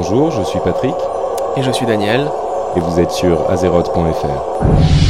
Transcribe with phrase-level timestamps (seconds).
[0.00, 0.94] Bonjour, je suis Patrick.
[1.56, 2.30] Et je suis Daniel.
[2.76, 5.07] Et vous êtes sur azeroth.fr.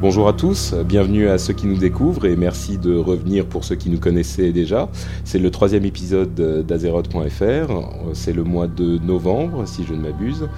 [0.00, 3.74] Bonjour à tous, bienvenue à ceux qui nous découvrent et merci de revenir pour ceux
[3.74, 4.88] qui nous connaissaient déjà.
[5.24, 6.34] C'est le troisième épisode
[6.66, 10.48] d'Azeroth.fr, c'est le mois de novembre si je ne m'abuse.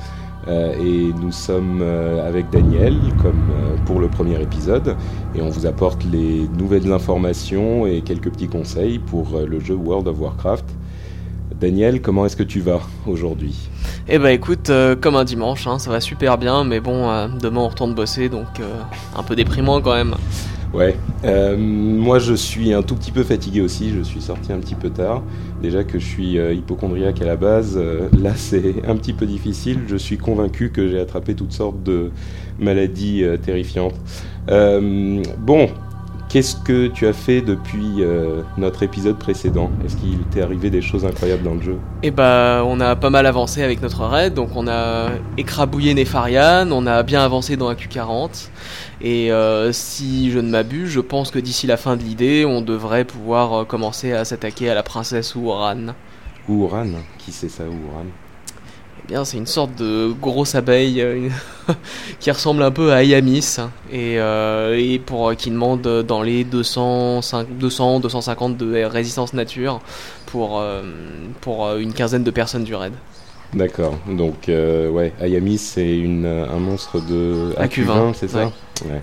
[0.48, 4.96] Euh, et nous sommes euh, avec Daniel comme euh, pour le premier épisode
[5.36, 10.08] et on vous apporte les nouvelles informations et quelques petits conseils pour le jeu World
[10.08, 10.66] of Warcraft.
[11.60, 13.70] Daniel, comment est-ce que tu vas aujourd'hui?
[14.08, 17.28] Eh bah écoute, euh, comme un dimanche, hein, ça va super bien, mais bon, euh,
[17.28, 18.64] demain on retourne bosser, donc euh,
[19.16, 20.16] un peu déprimant quand même.
[20.74, 20.96] Ouais,
[21.56, 24.90] moi je suis un tout petit peu fatigué aussi, je suis sorti un petit peu
[24.90, 25.22] tard.
[25.60, 27.78] Déjà que je suis hypochondriaque à la base,
[28.18, 29.80] là c'est un petit peu difficile.
[29.86, 32.10] Je suis convaincu que j'ai attrapé toutes sortes de
[32.58, 33.94] maladies terrifiantes.
[34.48, 35.68] Bon,
[36.32, 39.70] qu'est-ce que tu as fait depuis euh, notre épisode précédent?
[39.84, 41.76] Est-ce qu'il t'est arrivé des choses incroyables dans le jeu?
[42.02, 46.70] Et bah on a pas mal avancé avec notre raid, donc on a écrabouillé Nefarian,
[46.72, 48.48] on a bien avancé dans AQ40,
[49.02, 52.62] et euh, si je ne m'abuse, je pense que d'ici la fin de l'idée, on
[52.62, 55.92] devrait pouvoir euh, commencer à s'attaquer à la princesse Ouran.
[56.48, 56.86] Ouran?
[57.18, 58.06] Qui c'est ça, Ouran?
[59.04, 61.30] Eh bien, c'est une sorte de grosse abeille une-
[62.20, 63.56] qui ressemble un peu à Ayamis
[63.90, 69.80] et, euh, et pour euh, qui demande dans les 200, 200 250 de résistance nature
[70.26, 70.82] pour euh,
[71.40, 72.92] pour une quinzaine de personnes du raid.
[73.54, 78.46] D'accord, donc ouais, Ayami c'est une, un monstre de AQ20, c'est ça?
[78.46, 78.52] ouais.
[78.90, 79.02] Ouais.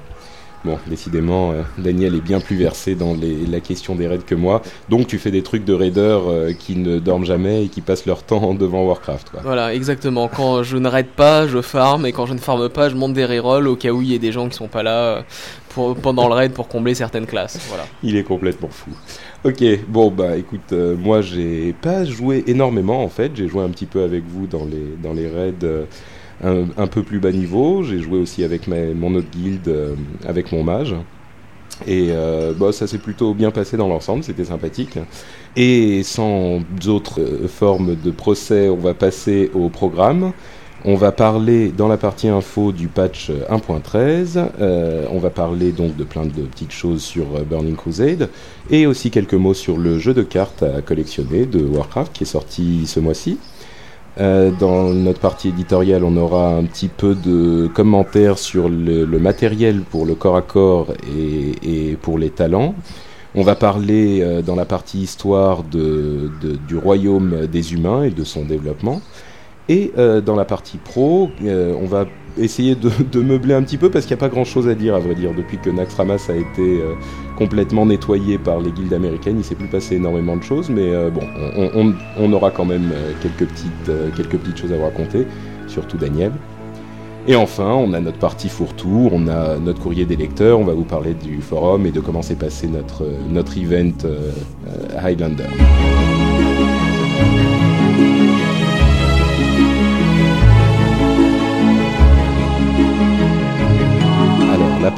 [0.66, 4.36] Bon, décidément, euh, Daniel est bien plus versé dans les, la question des raids que
[4.36, 4.62] moi.
[4.90, 8.06] Donc tu fais des trucs de raiders euh, qui ne dorment jamais et qui passent
[8.06, 9.30] leur temps devant Warcraft.
[9.30, 9.42] Quoi.
[9.44, 10.28] Voilà, exactement.
[10.28, 13.14] Quand je ne raid pas, je farm et quand je ne farme pas, je monte
[13.14, 15.22] des rerolls au cas où il y ait des gens qui sont pas là euh,
[15.70, 17.60] pour, pendant le raid pour combler certaines classes.
[17.70, 17.86] Voilà.
[18.04, 18.92] Il est complètement fou.
[19.46, 23.70] Ok, bon bah écoute, euh, moi j'ai pas joué énormément en fait, j'ai joué un
[23.70, 25.86] petit peu avec vous dans les, dans les raids
[26.44, 29.96] un, peu plus bas niveau, j'ai joué aussi avec mon autre guilde, euh,
[30.26, 30.96] avec mon mage.
[31.88, 34.98] Et euh, bah, ça s'est plutôt bien passé dans l'ensemble, c'était sympathique.
[35.56, 40.34] Et sans autres euh, formes de procès, on va passer au programme.
[40.86, 44.50] On va parler dans la partie info du patch euh, 1.13.
[44.62, 48.30] Euh, on va parler donc de plein de petites choses sur Burning Crusade
[48.70, 52.28] et aussi quelques mots sur le jeu de cartes à collectionner de Warcraft qui est
[52.28, 53.38] sorti ce mois-ci.
[54.20, 59.20] Euh, dans notre partie éditoriale, on aura un petit peu de commentaires sur le, le
[59.20, 60.88] matériel pour le corps à corps
[61.18, 62.76] et, et pour les talents.
[63.34, 68.10] On va parler euh, dans la partie histoire de, de- du royaume des humains et
[68.10, 69.02] de son développement.
[69.70, 72.06] Et euh, dans la partie pro, euh, on va
[72.40, 74.96] essayer de, meubler un petit peu parce qu'il n'y a pas grand chose à dire
[74.96, 75.32] à vrai dire.
[75.36, 76.96] Depuis que Naxxramas a été euh,
[77.38, 81.22] complètement nettoyé par les guildes américaines, il s'est plus passé énormément de choses, mais bon,
[82.18, 82.92] on, aura quand même
[83.22, 85.26] quelques, petites, choses à vous raconter,
[85.68, 86.32] surtout Daniel.
[87.28, 90.74] Et enfin, on a notre partie fourre-tout, on a notre courrier des lecteurs, on va
[90.74, 93.94] vous parler du forum et de comment s'est passé notre, notre event
[94.98, 95.46] Highlander.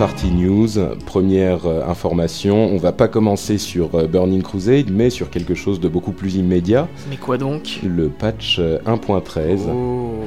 [0.01, 0.67] Partie news,
[1.05, 5.79] première euh, information, on va pas commencer sur euh, Burning Crusade, mais sur quelque chose
[5.79, 7.81] de beaucoup plus immédiat, Mais quoi donc?
[7.83, 9.59] Le patch euh, 1.13.
[9.71, 10.23] Oh.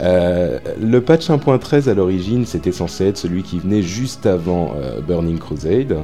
[0.00, 5.00] Euh, le patch 1.13 à l'origine, c'était censé être celui qui venait juste avant euh,
[5.00, 5.98] Burning Crusade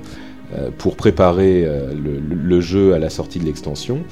[0.56, 4.04] euh, pour préparer le jeu à la sortie de l'extension.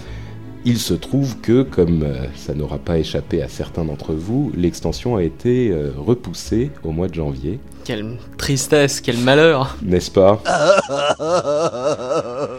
[0.69, 5.15] Il se trouve que, comme euh, ça n'aura pas échappé à certains d'entre vous, l'extension
[5.15, 9.77] a été euh, repoussée au mois de janvier, Quelle tristesse, quel malheur.
[9.81, 10.43] n'est-ce pas?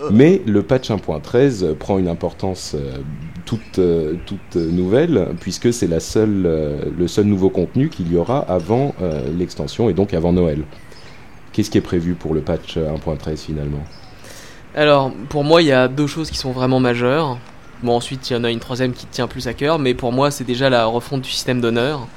[0.09, 2.99] Mais le patch 1.13 prend une importance euh,
[3.45, 3.81] toute,
[4.25, 6.43] toute nouvelle, puisque c'est la seule,
[6.97, 8.93] le seul nouveau contenu qu'il y aura avant
[9.37, 10.63] l'extension et donc avant Noël.
[11.53, 13.83] Qu'est-ce qui est prévu pour le patch 1.13 finalement?
[14.75, 17.37] Alors, pour moi, il y a deux choses qui sont vraiment majeures.
[17.83, 20.11] Bon, ensuite, il y en a une troisième qui tient plus à cœur, mais pour
[20.11, 22.07] moi, c'est déjà la refonte du système d'honneur,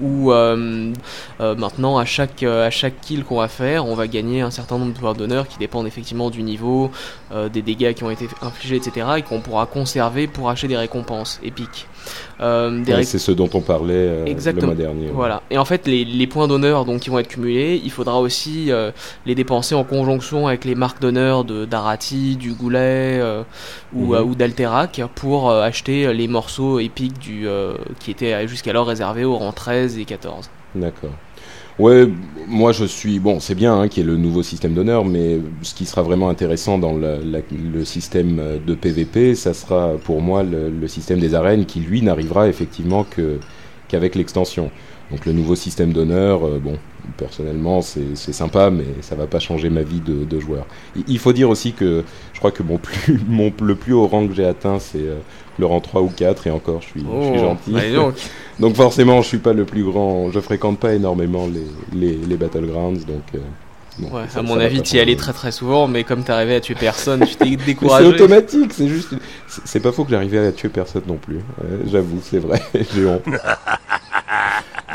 [0.00, 0.92] où euh,
[1.40, 4.76] euh, maintenant à chaque, à chaque kill qu'on va faire, on va gagner un certain
[4.76, 6.90] nombre de pouvoirs d'honneur qui dépendent effectivement du niveau,
[7.52, 9.06] des dégâts qui ont été infligés, etc.
[9.18, 11.86] et qu'on pourra conserver pour acheter des récompenses épiques.
[13.04, 15.08] C'est ce dont on parlait le mois dernier.
[15.12, 15.42] Voilà.
[15.50, 18.70] Et en fait, les, les points d'honneur donc qui vont être cumulés, il faudra aussi
[19.26, 23.20] les dépenser en conjonction avec les marques d'honneur de d'Arati, du Goulet
[23.92, 24.28] ou, mhm.
[24.28, 27.46] ou d'Alterac pour acheter les morceaux épiques du
[28.00, 30.50] qui étaient jusqu'alors réservés au rang 13 et 14.
[30.74, 31.10] D'accord.
[31.78, 32.08] Ouais,
[32.46, 33.40] moi je suis bon.
[33.40, 36.28] C'est bien hein, qu'il y ait le nouveau système d'honneur, mais ce qui sera vraiment
[36.28, 41.80] intéressant dans le, système de PVP, ça sera pour moi le, système des arènes qui
[41.80, 43.38] lui n'arrivera effectivement que
[43.88, 44.70] qu'avec l'extension.
[45.10, 46.78] Donc le nouveau système d'honneur, euh, bon,
[47.16, 50.66] personnellement c'est sympa, mais ça va pas changer ma vie de, joueur.
[51.08, 54.26] Il, faut dire aussi que je crois que mon plus, mon, le plus haut rang
[54.26, 55.18] que j'ai atteint c'est euh,
[55.58, 57.72] le rang 3 ou 4 et encore je suis, je suis oh, gentil.
[57.72, 58.14] Bah, donc.
[58.58, 58.76] donc.
[58.76, 63.04] forcément je suis pas le plus grand, je fréquente pas énormément les, les, les Battlegrounds
[63.06, 63.22] donc...
[63.34, 63.38] Euh,
[64.10, 66.74] ouais, à mon avis, tu y allais très très souvent, mais comme t'arrivais à tuer
[66.74, 68.04] personne, tu t'es découragé.
[68.04, 69.14] c'est automatique, c'est juste.
[69.46, 71.38] C'est pas faux que j'arrivais à tuer personne non plus.
[71.86, 72.60] J'avoue, c'est vrai,
[72.94, 73.22] j'ai honte.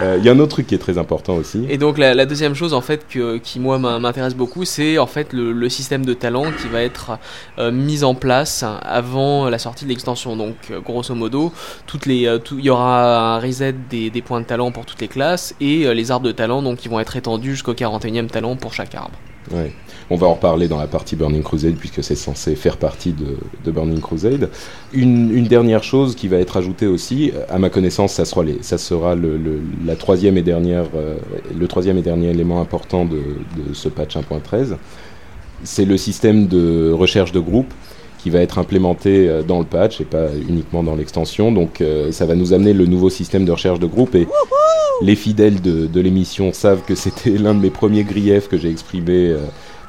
[0.01, 1.65] Il euh, y a un autre truc qui est très important aussi.
[1.69, 5.33] Et donc la, deuxième chose en fait que, qui moi m'intéresse beaucoup, c'est en fait
[5.33, 7.19] le, système de talent qui va être
[7.59, 10.35] euh, mis en place avant la sortie de l'extension.
[10.35, 11.51] Donc euh, grosso modo,
[11.85, 15.07] toutes les, il y aura un reset des, des, points de talent pour toutes les
[15.07, 18.73] classes et les arbres de talent donc qui vont être étendus jusqu'au 41e talent pour
[18.73, 19.17] chaque arbre.
[20.09, 23.71] On va en reparler dans la partie Burning Crusade puisque c'est censé faire partie de,
[23.71, 24.49] Burning Crusade.
[24.93, 29.39] Une, dernière chose qui va être ajoutée aussi, à ma connaissance, ça sera, le,
[29.85, 31.17] la troisième et dernière, euh,
[31.57, 33.21] le troisième et dernier élément important de,
[33.73, 34.75] ce patch 1.13.
[35.63, 37.73] C'est le système de recherche de groupe
[38.19, 41.51] qui va être implémenté euh, dans le patch et pas uniquement dans l'extension.
[41.51, 44.27] Donc euh, ça va nous amener le nouveau système de recherche de groupe et
[45.01, 49.35] les fidèles de, l'émission savent que c'était l'un de mes premiers griefs que j'ai exprimé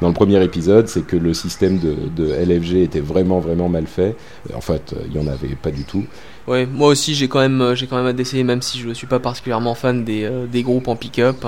[0.00, 4.16] dans le premier épisode, c'est que le système de, LFG était vraiment vraiment mal fait.
[4.54, 6.04] En fait, il y en avait pas du tout.
[6.50, 9.06] Ouais, moi aussi j'ai quand même j'ai quand même essayé, même si je ne suis
[9.06, 11.46] pas particulièrement fan des, euh, des groupes en pick-up.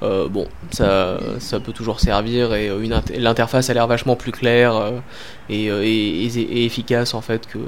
[0.00, 4.76] Euh, bon, ça, ça peut toujours servir et euh, l'interface a l'air vachement plus claire
[4.76, 5.00] euh,
[5.50, 7.58] et, et, efficace en fait que,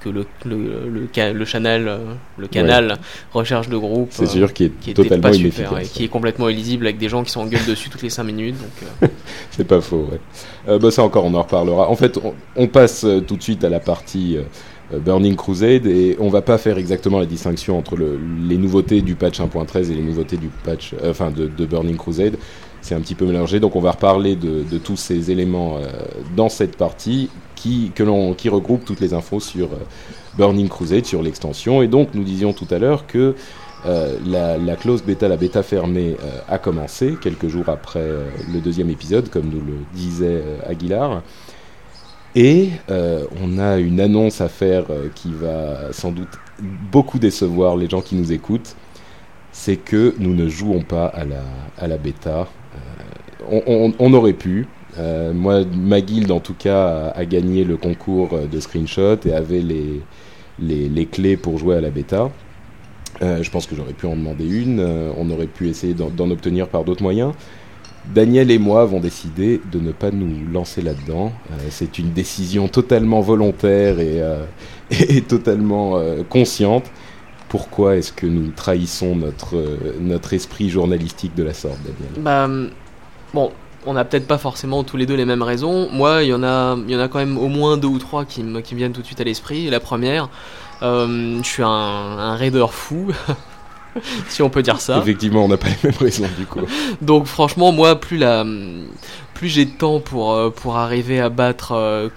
[0.00, 1.00] que le, le, le,
[1.32, 2.00] le canal,
[2.36, 2.98] le canal
[3.32, 4.10] recherche de groupe.
[4.12, 7.24] C'est sûr qui est, totalement pas super, et qui est complètement illisible avec des gens
[7.24, 8.56] qui sont en gueule dessus toutes les 5 minutes.
[9.50, 10.78] C'est pas faux, ouais.
[10.78, 11.88] bah, ça encore, on en reparlera.
[11.88, 14.42] En fait, on, on passe tout de suite à la partie euh,
[14.98, 19.40] Burning Crusade et on va pas faire exactement la distinction entre les nouveautés du patch
[19.40, 22.36] 1.13 et les nouveautés du patch, euh, enfin de, Burning Crusade.
[22.80, 25.86] C'est un petit peu mélangé, donc on va reparler de, tous ces éléments euh,
[26.34, 29.68] dans cette partie qui, regroupe toutes les infos sur
[30.38, 31.82] Burning Crusade, sur l'extension.
[31.82, 33.34] Et donc nous disions tout à l'heure que
[33.84, 36.16] la, clause bêta, la bêta fermée,
[36.48, 38.06] a commencé quelques jours après
[38.52, 41.22] le deuxième épisode, comme nous le disait Aguilar.
[42.36, 46.28] Et euh, on a une annonce à faire euh, qui va sans doute
[46.60, 48.76] beaucoup décevoir les gens qui nous écoutent.
[49.52, 51.42] C'est que nous ne jouons pas à la,
[51.76, 52.46] à la bêta.
[53.50, 54.68] Euh, on, aurait pu.
[55.34, 60.00] moi, ma guilde, en tout cas, a, gagné le concours de screenshot et avait les,
[60.60, 62.30] les, les clés pour jouer à la bêta.
[63.20, 64.80] je pense que j'aurais pu en demander une.
[65.16, 67.32] on aurait pu essayer d'en obtenir par d'autres moyens.
[68.14, 71.32] Daniel et moi avons décidé de ne pas nous lancer là-dedans.
[71.52, 74.44] Euh, c'est une décision totalement volontaire et, euh,
[75.28, 76.84] totalement euh, consciente.
[77.48, 82.22] Pourquoi est-ce que nous trahissons notre, notre esprit journalistique de la sorte, Daniel?
[82.22, 82.48] Bah,
[83.34, 83.50] bon,
[83.86, 85.88] on n'a peut-être pas forcément tous les deux les mêmes raisons.
[85.90, 88.24] Moi, il y en a, y en a quand même au moins deux ou trois
[88.24, 89.68] qui me, viennent tout de suite à l'esprit.
[89.68, 90.28] La première,
[90.80, 93.10] je suis un, un raider fou.
[94.28, 94.98] si on peut dire ça.
[94.98, 96.60] Effectivement, on n'a pas les mêmes raisons du coup.
[97.00, 98.44] Donc franchement, moi, plus la,
[99.40, 102.10] plus j'ai de temps pour euh, pour arriver à battre euh,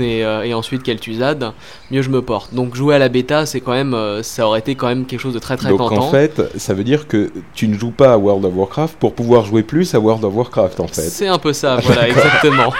[0.00, 1.52] et, euh, et, ensuite Kel'Thuzad,
[1.90, 2.54] mieux je me porte.
[2.54, 5.18] Donc jouer à la bêta, c'est quand même, euh, ça aurait été quand même quelque
[5.18, 5.88] chose de très très tentant.
[5.88, 8.96] Donc en fait, ça veut dire que tu ne joues pas à World of Warcraft
[9.00, 11.02] pour pouvoir jouer plus à World of Warcraft en fait.
[11.02, 12.72] C'est un peu ça, voilà, exactement.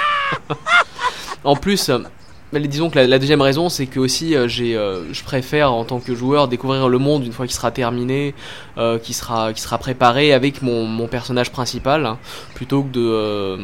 [1.44, 2.17] en plus, mais
[2.52, 6.00] disons que la, deuxième raison, c'est que aussi, euh, j'ai, euh, je préfère en tant
[6.00, 8.34] que joueur découvrir le monde une fois qu'il sera terminé,
[8.78, 12.18] euh, qui sera, qui sera préparé avec mon, mon personnage principal, hein,
[12.54, 13.56] plutôt que de, euh,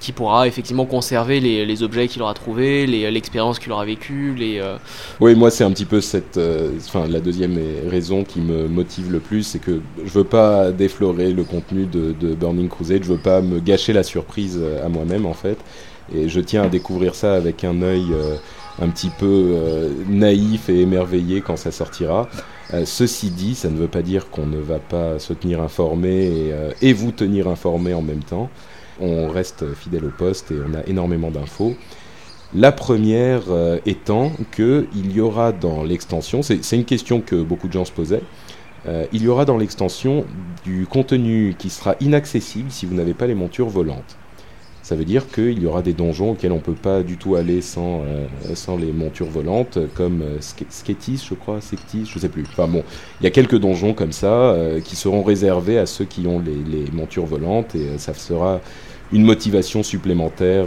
[0.00, 4.60] qui pourra effectivement conserver les, les objets qu'il aura trouvés, l'expérience qu'il aura vécue, les.
[5.20, 6.38] Oui, moi c'est un petit peu cette,
[6.86, 7.58] enfin la deuxième
[7.88, 12.12] raison qui me motive le plus, c'est que je veux pas déflorer le contenu de,
[12.12, 15.58] de Burning Crusade, je veux pas me gâcher la surprise à moi-même en fait.
[16.14, 18.36] Et je tiens à découvrir ça avec un œil euh,
[18.80, 22.28] un petit peu euh, naïf et émerveillé quand ça sortira.
[22.72, 26.52] Euh, ceci dit, ça ne veut pas dire qu'on ne va pas se tenir informé
[26.80, 28.48] et, vous tenir informé en même temps.
[29.00, 31.74] On reste fidèle au poste et on a énormément d'infos.
[32.54, 33.42] La première
[33.86, 38.22] étant qu'il y aura dans l'extension, c'est une question que beaucoup de gens se posaient,
[39.12, 40.26] il y aura dans l'extension
[40.64, 44.18] du contenu qui sera inaccessible si vous n'avez pas les montures volantes.
[44.90, 47.36] Ça veut dire qu'il y aura des donjons auxquels on ne peut pas du tout
[47.36, 52.28] aller sans, euh, sans les montures volantes, comme euh, Sketis, je crois, Sectis, je sais
[52.28, 52.42] plus.
[52.50, 52.82] Enfin bon,
[53.20, 56.40] il y a quelques donjons comme ça euh, qui seront réservés à ceux qui ont
[56.40, 58.60] les, les montures volantes et euh, ça sera
[59.12, 60.66] une motivation supplémentaire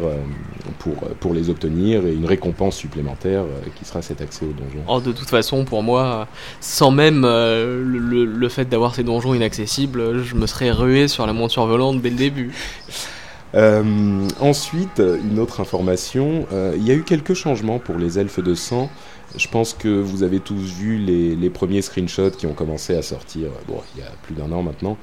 [0.80, 3.44] pour, pour les obtenir et une récompense supplémentaire
[3.76, 4.84] qui sera cet accès aux donjons.
[4.88, 6.28] Oh, de toute façon, pour moi,
[6.62, 11.32] sans même le, le, fait d'avoir ces donjons inaccessibles, je me serais rué sur la
[11.32, 12.54] monture volante dès le début.
[13.56, 18.40] Euh, ensuite, une autre information, euh, il y a eu quelques changements pour les elfes
[18.40, 18.90] de sang.
[19.38, 23.50] Je pense que vous avez tous vu les, premiers screenshots qui ont commencé à sortir,
[23.68, 24.98] bon, il y a plus d'un an maintenant.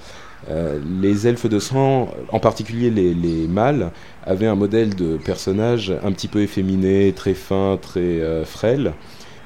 [0.48, 3.90] Euh, les elfes de sang, en particulier les, les, mâles,
[4.24, 8.94] avaient un modèle de personnage un petit peu efféminé, très fin, très euh, frêle.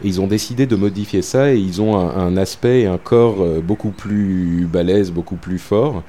[0.03, 3.41] Ils ont décidé de modifier ça et ils ont un, un aspect et un corps
[3.41, 6.03] euh, beaucoup plus balèze, beaucoup plus fort.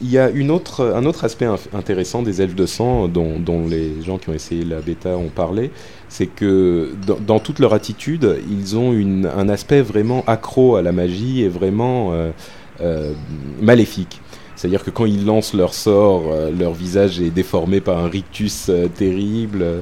[0.00, 3.68] Il y a une autre, un autre aspect intéressant des elfes de sang dont, dont,
[3.68, 5.70] les gens qui ont essayé la bêta ont parlé,
[6.08, 10.82] c'est que dans, dans, toute leur attitude, ils ont une, un aspect vraiment accro à
[10.82, 12.32] la magie et vraiment euh,
[12.80, 13.12] euh,
[13.60, 14.20] maléfique.
[14.62, 18.68] C'est-à-dire que quand ils lancent leur sort, euh, leur visage est déformé par un rictus
[18.68, 19.62] euh, terrible.
[19.62, 19.80] Euh,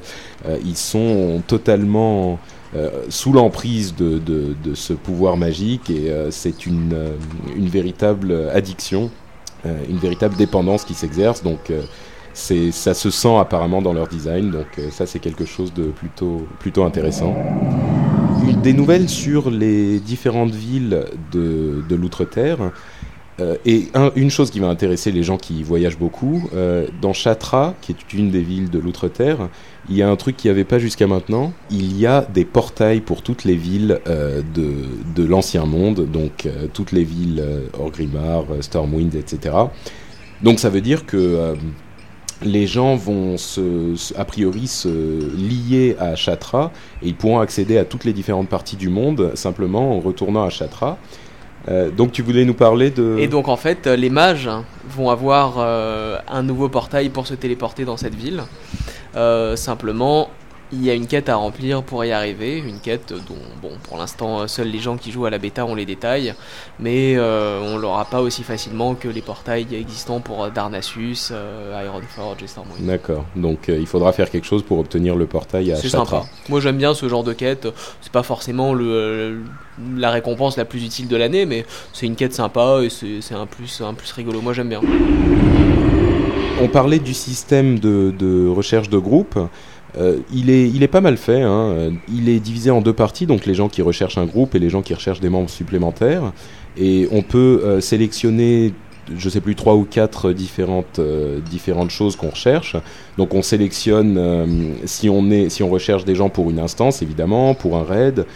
[0.64, 2.38] ils sont totalement
[3.08, 6.96] sous l'emprise de, de, de, ce pouvoir magique et c'est une,
[7.56, 9.10] une véritable addiction,
[9.64, 11.42] une véritable dépendance qui s'exerce.
[11.42, 11.72] Donc
[12.32, 14.50] c'est ça se sent apparemment dans leur design.
[14.50, 17.34] Donc ça c'est quelque chose de plutôt plutôt intéressant.
[18.62, 22.72] Des nouvelles sur les différentes villes de, de l'outre-terre.
[23.40, 27.12] Euh, et un, une chose qui va intéresser les gens qui voyagent beaucoup, euh, dans
[27.12, 29.48] Chatra, qui est une des villes de l'Outre-Terre,
[29.88, 31.52] il y a un truc qu'il n'y avait pas jusqu'à maintenant.
[31.70, 36.92] Il y a des portails pour toutes les villes euh, de, l'ancien monde, donc toutes
[36.92, 37.44] les villes
[37.78, 39.54] Orgrimmar, Stormwind, etc.
[40.42, 41.54] Donc ça veut dire que
[42.42, 43.36] les gens vont
[44.16, 44.88] a priori se
[45.36, 49.96] lier à Chatra et ils pourront accéder à toutes les différentes parties du monde simplement
[49.96, 50.98] en retournant à Chatra.
[51.68, 53.16] Euh, donc tu voulais nous parler de...
[53.18, 54.50] Et donc en fait, les mages
[54.88, 58.42] vont avoir euh, un nouveau portail pour se téléporter dans cette ville.
[59.16, 60.30] Euh, simplement,
[60.72, 63.98] il y a une quête à remplir pour y arriver, une quête dont, bon, pour
[63.98, 66.34] l'instant, seuls les gens qui jouent à la bêta ont les détails,
[66.78, 72.42] mais euh, on l'aura pas aussi facilement que les portails existants pour Darnassus, euh, Ironforge
[72.42, 72.86] et Stormwind.
[72.86, 76.24] D'accord, donc euh, il faudra faire quelque chose pour obtenir le portail à C'est sympa.
[76.48, 77.66] Moi j'aime bien ce genre de quête,
[78.00, 79.40] c'est pas forcément le,
[79.96, 83.46] la récompense la plus utile de l'année, mais c'est une quête sympa et c'est un
[83.46, 84.80] plus, un plus rigolo, moi j'aime bien.
[86.62, 89.38] On parlait du système de, de recherche de groupe.
[89.98, 91.42] Euh, il, est, il est pas mal fait.
[91.42, 91.92] Hein.
[92.12, 94.70] Il est divisé en deux parties, donc les gens qui recherchent un groupe et les
[94.70, 96.32] gens qui recherchent des membres supplémentaires.
[96.76, 98.72] Et on peut euh, sélectionner,
[99.16, 102.76] je sais plus, trois ou quatre différentes, euh, différentes choses qu'on recherche.
[103.18, 107.54] Donc on sélectionne si, on est, si on recherche des gens pour une instance, évidemment,
[107.54, 108.26] pour un raid,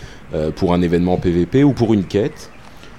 [0.56, 2.50] pour un événement PVP ou pour une quête.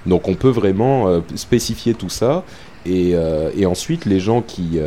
[0.06, 2.44] Donc on peut vraiment spécifier tout ça
[2.86, 4.78] et, ensuite, les gens qui,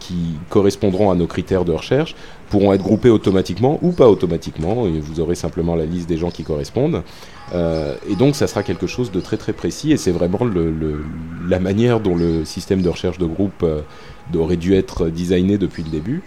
[0.00, 0.14] qui
[0.48, 2.14] correspondront à nos critères de recherche
[2.54, 4.86] pourront être groupés automatiquement ou pas automatiquement.
[4.86, 7.02] Et vous aurez simplement la liste des gens qui correspondent.
[7.52, 9.90] Euh, et donc, ça sera quelque chose de très très précis.
[9.90, 10.48] Et c'est vraiment
[11.48, 13.80] la manière dont le système de recherche de groupe euh,
[14.36, 16.22] aurait dû être designé depuis le début.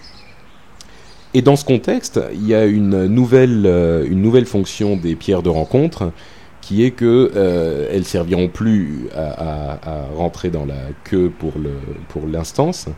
[1.32, 5.42] Et dans ce contexte, il y a une nouvelle, euh, une nouvelle fonction des pierres
[5.42, 6.12] de rencontre
[6.60, 9.78] qui est que euh, serviront plus à,
[10.14, 11.70] rentrer dans la queue pour le
[12.08, 12.88] pour l'instance,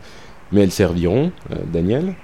[0.51, 1.31] mais elles serviront,
[1.71, 2.15] Daniel,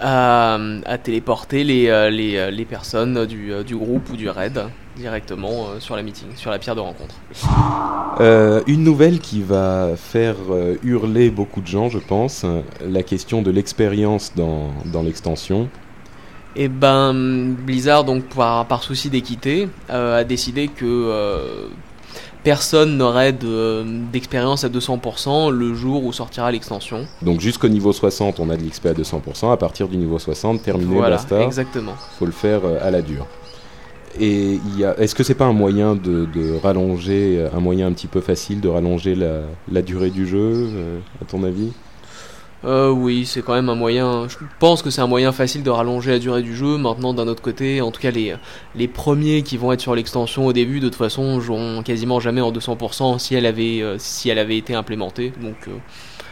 [0.00, 4.62] à, à téléporter les, euh, les, les personnes du, du groupe ou du raid
[4.96, 7.14] directement euh, sur la meeting, sur la pierre de rencontre.
[8.20, 12.44] Euh, une nouvelle qui va faire euh, hurler beaucoup de gens, je pense,
[12.86, 15.68] la question de l'expérience dans, dans l'extension.
[16.56, 17.14] Et ben
[17.64, 21.68] Blizzard donc par, par souci d'équité euh, a décidé que euh,
[22.42, 27.06] personne n'aurait d'expérience de, à 200% le jour où sortira l'extension.
[27.22, 30.62] Donc jusqu'au niveau 60 on a de l'XP à 200%, à partir du niveau 60
[30.62, 31.42] terminé voilà, basta.
[31.42, 31.94] Exactement.
[32.18, 33.26] Faut le faire euh, à la dure.
[34.18, 34.58] Et
[34.98, 38.60] est-ce que c'est pas un moyen de, de, rallonger, un moyen un petit peu facile
[38.60, 41.72] de rallonger la, la durée du jeu, euh, à ton avis?
[42.64, 44.28] Euh, oui, c'est quand même un moyen.
[44.28, 46.76] Je pense que c'est un moyen facile de rallonger la durée du jeu.
[46.76, 48.34] Maintenant, d'un autre côté, en tout cas, les,
[48.74, 52.42] les premiers qui vont être sur l'extension au début, de toute façon, joueront quasiment jamais
[52.42, 55.32] en 200% si elle avait, euh, si elle avait été implémentée.
[55.42, 55.72] Donc, euh,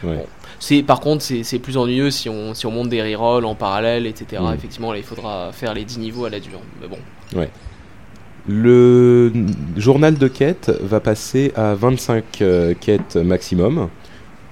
[0.07, 0.15] Ouais.
[0.15, 0.25] bon.
[0.59, 4.05] c'est, par contre, c'est plus ennuyeux si on, si on monte des rerolls en parallèle,
[4.07, 4.41] etc.
[4.41, 4.53] Mm.
[4.53, 6.61] Effectivement, là, il faudra faire les 10 niveaux à la dure.
[6.81, 6.99] Mais bon.
[8.47, 9.31] Le
[9.77, 13.89] journal de quêtes va passer à 25 euh, quêtes maximum.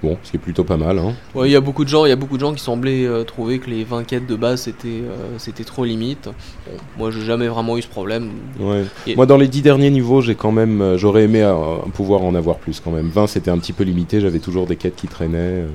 [0.02, 0.96] Bon, ce qui est plutôt pas mal.
[0.98, 1.14] Hein.
[1.34, 3.04] Ouais, il y a beaucoup de gens, il y a beaucoup de gens qui semblaient
[3.04, 6.26] euh, trouver que les 20 quêtes de base c'était euh, c'était trop limite.
[6.26, 8.30] Bon, moi, j'ai jamais vraiment eu ce problème.
[8.60, 8.84] Ouais.
[9.08, 12.22] Et- Moi, dans les 10 derniers niveaux, j'ai quand même, euh, j'aurais aimé euh, pouvoir
[12.22, 13.08] en avoir plus quand même.
[13.08, 14.20] 20, c'était un petit peu limité.
[14.20, 15.36] J'avais toujours des quêtes qui traînaient.
[15.64, 15.68] euh.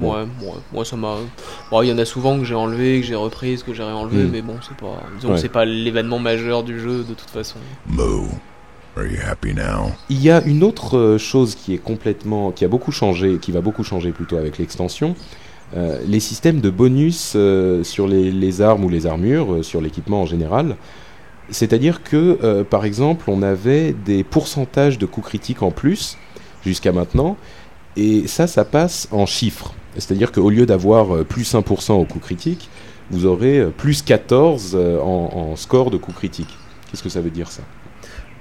[0.00, 0.08] Ouais,
[0.40, 1.16] ouais, moi ça m'a.
[1.70, 4.24] Bon, il y en a souvent que j'ai enlevé, que j'ai reprise, que j'ai réenlevé,
[4.24, 4.30] Mm.
[4.32, 5.02] mais bon, c'est pas.
[5.18, 5.38] Disons Ouais.
[5.38, 7.58] c'est pas l'événement majeur du jeu de toute façon.
[10.10, 13.52] Il y a une autre euh, chose qui est complètement, qui a beaucoup changé, qui
[13.52, 15.14] va beaucoup changer plutôt avec l'extension.
[15.74, 20.26] Euh, les systèmes de bonus euh, sur les, armes ou les armures, sur l'équipement en
[20.26, 20.76] général.
[21.50, 26.16] C'est-à-dire que, par exemple, on avait des pourcentages de coups critiques en plus
[26.64, 27.36] jusqu'à maintenant,
[27.96, 29.74] et ça, ça passe en chiffres.
[29.94, 32.70] C'est-à-dire qu'au lieu d'avoir plus 1% au coup critique,
[33.12, 36.48] vous aurez plus 14 euh, en, en score de coup critique.
[36.90, 37.62] Qu'est-ce que ça veut dire ça?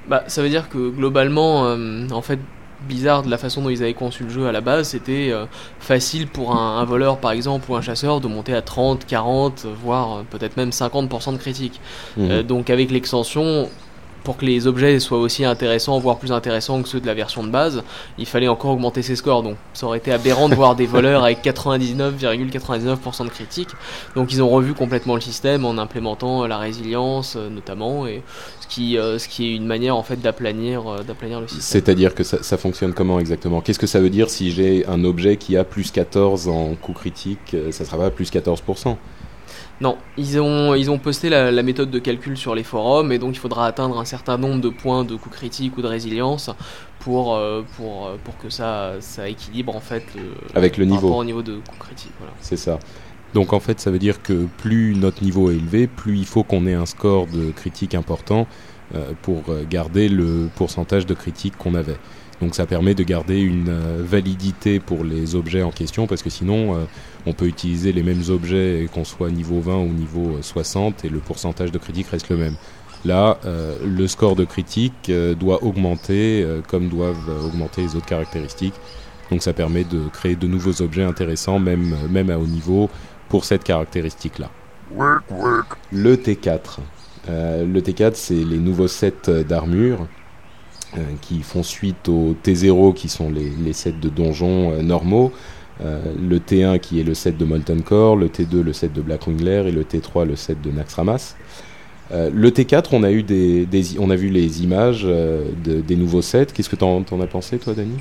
[0.07, 2.39] Bah, ça veut dire que globalement, euh, en fait,
[2.87, 5.45] Blizzard, de la façon dont ils avaient conçu le jeu à la base, c'était euh,
[5.79, 9.65] facile pour un, un voleur par exemple ou un chasseur de monter à 30, 40,
[9.81, 11.79] voire euh, peut-être même 50% de critique.
[12.17, 12.31] Mhm.
[12.31, 13.69] Euh, donc avec l'extension,
[14.23, 17.43] pour que les objets soient aussi intéressants, voire plus intéressants que ceux de la version
[17.43, 17.83] de base,
[18.17, 19.43] il fallait encore augmenter ses scores.
[19.43, 23.69] Donc ça aurait été aberrant de voir des voleurs avec 99,99% de critique.
[24.15, 28.23] Donc ils ont revu complètement le système en implémentant euh, la résilience euh, notamment, et
[28.61, 31.81] ce qui, euh, ce qui est une manière en fait d'aplanir, d'aplanir le système.
[31.81, 33.61] C'est-à-dire que ça, ça fonctionne comment exactement?
[33.61, 36.93] Qu'est-ce que ça veut dire si j'ai un objet qui a plus 14 en coup
[36.93, 38.95] critique Ça sera pas plus 14%
[39.81, 43.17] Non, ils ont, ils ont posté la, la méthode de calcul sur les forums et
[43.17, 46.51] donc il faudra atteindre un certain nombre de points de coup critique ou de résilience
[46.99, 50.21] pour, euh, pour, euh, pour que ça, ça équilibre en fait le,
[50.53, 51.07] Avec le niveau.
[51.07, 52.11] rapport au niveau de coup critique.
[52.19, 52.33] Voilà.
[52.41, 52.77] C'est ça.
[53.33, 56.43] Donc en fait, ça veut dire que plus notre niveau est élevé, plus il faut
[56.43, 58.45] qu'on ait un score de critique important
[58.93, 61.97] euh, pour euh, garder le pourcentage de critique qu'on avait.
[62.41, 66.29] Donc ça permet de garder une euh, validité pour les objets en question, parce que
[66.29, 66.83] sinon, euh,
[67.25, 71.05] on peut utiliser les mêmes objets et qu'on soit niveau 20 ou niveau euh, 60
[71.05, 72.55] et le pourcentage de critique reste le même.
[73.03, 77.95] Là, euh, le score de critique euh, doit augmenter euh, comme doivent euh, augmenter les
[77.95, 78.75] autres caractéristiques.
[79.31, 82.89] Donc ça permet de créer de nouveaux objets intéressants, même, euh, même à haut niveau,
[83.29, 84.49] pour cette caractéristique-là.
[85.91, 86.79] Le T4.
[87.29, 90.07] Euh, le T4, c'est les nouveaux sets euh, d'armure
[90.97, 95.31] euh, qui font suite au T0 qui sont les, les sets de donjons euh, normaux.
[95.83, 99.01] Euh, le T1 qui est le set de Molten Core, le T2 le set de
[99.01, 101.35] Blackwing Lair et le T3 le set de Naxxramas.
[102.11, 105.81] Euh, le T4, on a eu des, des- on a vu les images euh, de-
[105.81, 106.47] des nouveaux sets.
[106.53, 107.97] Qu'est-ce que t'en, t'en as pensé, toi, Dani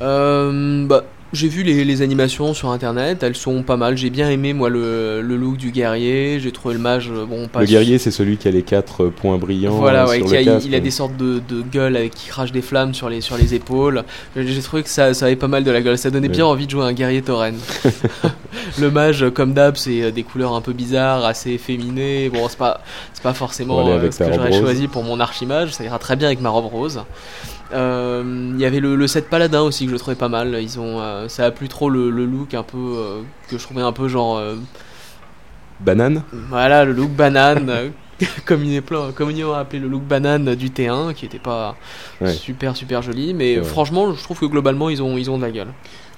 [0.00, 3.96] Euh, bah, j'ai vu les, les animations sur internet, elles sont pas mal.
[3.96, 7.48] J'ai bien aimé moi le, le look du guerrier, j'ai trouvé le mage euh, bon
[7.48, 9.72] pas Le guerrier, c'est celui qui a les quatre euh, points brillants.
[9.74, 10.66] Voilà, euh, ouais, sur qui le a- il- casque.
[10.66, 13.36] il a des sortes de, de gueules avec, qui crachent des flammes sur les, sur
[13.36, 14.04] les épaules.
[14.36, 15.98] J'ai trouvé que ça, ça avait pas mal de la gueule.
[15.98, 17.54] Ça donnait bien envie de jouer un guerrier tauren.
[18.80, 22.28] le mage, comme d'hab, c'est des couleurs un peu bizarres, assez efféminées.
[22.30, 22.80] Bon, c'est pas,
[23.12, 25.72] c'est pas forcément euh, ce que j'aurais choisi pour mon archimage.
[25.72, 27.00] Ça ira très bien avec ma robe rose.
[27.72, 30.56] Euh, Il y avait le, le set paladin aussi que je trouvais pas mal.
[30.60, 33.62] Ils ont, euh, ça a plus trop le, le look un peu euh, que je
[33.62, 34.40] trouvais un peu genre
[35.80, 37.90] Banane voilà, le look banane,
[38.44, 41.38] comme il est plein, comme ils ont appelé le look banane du T1, qui était
[41.40, 41.76] pas
[42.20, 42.30] Ouais.
[42.32, 45.50] super super joli, mais franchement, je trouve que globalement ils ont ils ont de la
[45.50, 45.68] gueule.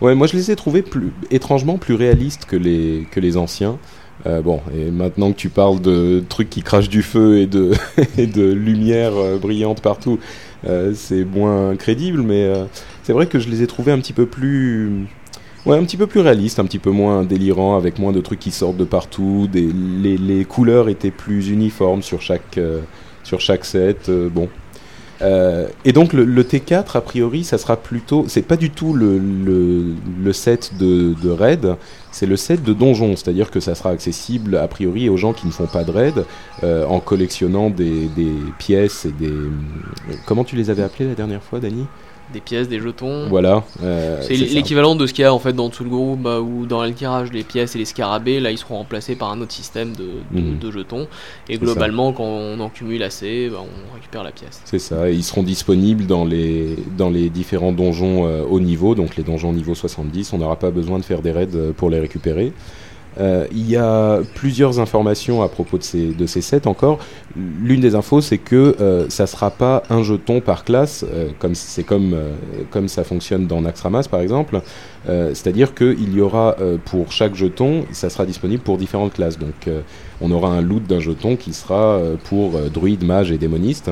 [0.03, 3.79] Ouais, moi je les ai trouvés plus, étrangement plus réalistes que les, que les anciens.
[4.27, 7.73] Euh, bon, et maintenant que tu parles de trucs qui crachent du feu et de,
[8.19, 10.19] et de lumière brillante partout,
[10.95, 12.65] c'est moins crédible, mais euh,
[13.03, 15.07] c'est vrai que je les ai trouvés un petit peu plus.
[15.65, 18.39] Ouais, un petit peu plus réalistes, un petit peu moins délirants, avec moins de trucs
[18.39, 19.49] qui sortent de partout.
[19.53, 22.81] Les, couleurs étaient plus uniformes sur chaque, euh,
[23.63, 24.09] set.
[24.09, 24.49] euh, bon.
[25.23, 28.27] Euh, et donc le, le T4, a priori, ça sera plutôt.
[28.29, 31.77] C'est pas du tout le, le, set de, de raid,
[32.13, 33.17] c'est le set de donjon.
[33.17, 36.25] C'est-à-dire que ça sera accessible, a priori, aux gens qui ne font pas de raid,
[36.65, 39.33] euh, en collectionnant des, des pièces et des.
[40.27, 41.87] Comment tu les avais appelés la dernière fois, Dani
[42.33, 43.29] des pièces, des jetons.
[43.29, 43.63] Voilà.
[43.83, 46.81] euh, C'est l'équivalent de ce qu'il y a en fait dans Tsulguru bah, ou dans
[46.81, 50.05] Alkirage, les pièces et les scarabées, là ils seront remplacés par un autre système de,
[50.33, 50.59] de, Mhm.
[50.59, 51.07] de jetons.
[51.49, 54.61] Et globalement, quand on en cumule assez, bah, on récupère la pièce.
[54.65, 58.95] C'est ça, et ils seront disponibles dans les, dans les différents donjons euh, haut niveau,
[58.95, 61.91] donc les donjons niveau 70, on n'aura pas besoin de faire des raids euh, pour
[61.91, 62.53] les récupérer.
[63.19, 66.99] Euh, il y a plusieurs informations à propos de ces, de sets encore.
[67.35, 71.55] L'une des infos, c'est que euh, ça sera pas un jeton par classe, euh, comme
[71.55, 72.17] c'est comme,
[72.71, 74.61] comme ça fonctionne dans Naxxramas par exemple.
[75.07, 79.39] C'est-à-dire qu'il y aura pour chaque jeton, ça sera disponible pour différentes classes.
[79.39, 79.69] Donc
[80.21, 83.89] on aura un loot d'un jeton qui sera pour druide, mage et démoniste.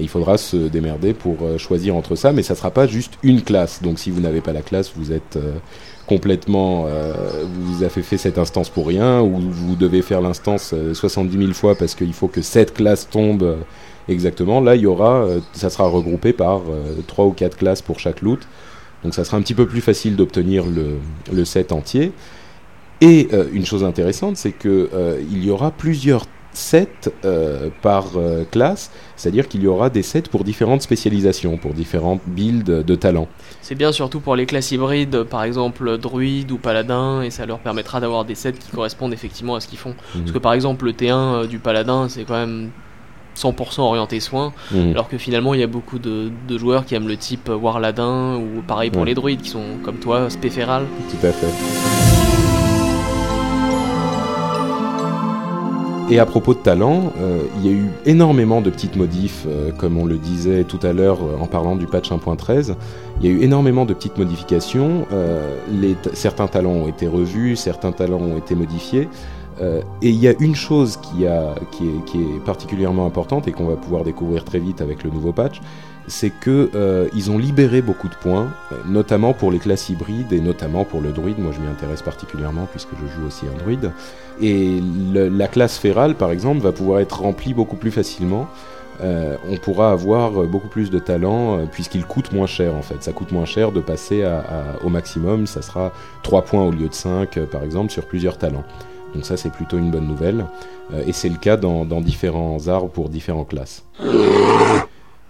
[0.00, 3.82] Il faudra se démerder pour choisir entre ça, mais ça sera pas juste une classe.
[3.82, 5.38] Donc si vous n'avez pas la classe, vous êtes
[6.06, 10.94] complètement, euh, vous avez fait cette instance pour rien, ou vous devez faire l'instance euh,
[10.94, 13.56] 70 000 fois parce qu'il faut que cette classe tombe euh,
[14.08, 14.60] exactement.
[14.60, 18.22] Là, il aura, euh, ça sera regroupé par euh, trois ou quatre classes pour chaque
[18.22, 18.46] loot.
[19.04, 22.12] Donc ça sera un petit peu plus facile d'obtenir le, set entier.
[23.00, 28.12] Et euh, une chose intéressante, c'est que euh, il y aura plusieurs sets euh, par
[28.16, 32.94] euh, classe, c'est-à-dire qu'il y aura des sets pour différentes spécialisations, pour différentes builds de
[32.94, 33.28] talents.
[33.60, 37.58] C'est bien surtout pour les classes hybrides, par exemple druide ou paladin, et ça leur
[37.58, 39.94] permettra d'avoir des sets qui correspondent effectivement à ce qu'ils font.
[40.14, 40.20] Mhm.
[40.22, 42.70] Parce que par exemple, le T1 euh, du paladin, c'est quand même
[43.34, 44.92] 100% orienté soin, Mhm.
[44.92, 48.36] alors que finalement, il y a beaucoup de, de joueurs qui aiment le type Warladin,
[48.36, 49.08] ou pareil pour Ouais.
[49.08, 50.84] les druides qui sont comme toi, spéféral.
[51.10, 52.15] Tout à fait.
[56.08, 59.72] Et à propos de talent, euh, il y a eu énormément de petites modifs, euh,
[59.72, 62.76] comme on le disait tout à l'heure euh, en parlant du patch 1.13.
[63.20, 65.04] Il y a eu énormément de petites modifications.
[66.12, 69.08] certains talents ont été revus, certains talents ont été modifiés.
[69.60, 74.44] et il y a une chose qui est particulièrement importante et qu'on va pouvoir découvrir
[74.44, 75.62] très vite avec le nouveau patch,
[76.08, 80.32] c'est que euh, ils ont libéré beaucoup de points, euh, notamment pour les classes hybrides
[80.32, 81.38] et notamment pour le druide.
[81.38, 83.90] Moi, je m'y intéresse particulièrement puisque je joue aussi un druide.
[84.40, 84.80] Et
[85.12, 88.46] le- la classe férale, par exemple, va pouvoir être remplie beaucoup plus facilement.
[89.02, 92.80] Euh, on pourra avoir euh, beaucoup plus de talent euh, puisqu'il coûte moins cher en
[92.82, 93.02] fait.
[93.02, 95.46] Ça coûte moins cher de passer à- à- au maximum.
[95.46, 95.92] Ça sera
[96.22, 98.64] 3 points au lieu de 5 euh, par exemple sur plusieurs talents.
[99.14, 100.46] Donc ça c'est plutôt une bonne nouvelle.
[101.06, 103.82] Et c'est le cas dans, dans différents arbres pour différentes classes.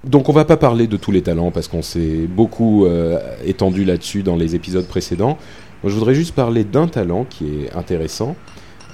[0.07, 3.85] Donc on va pas parler de tous les talents parce qu'on s'est beaucoup euh, étendu
[3.85, 5.37] là-dessus dans les épisodes précédents.
[5.83, 8.37] Moi je voudrais juste parler d'un talent qui est intéressant.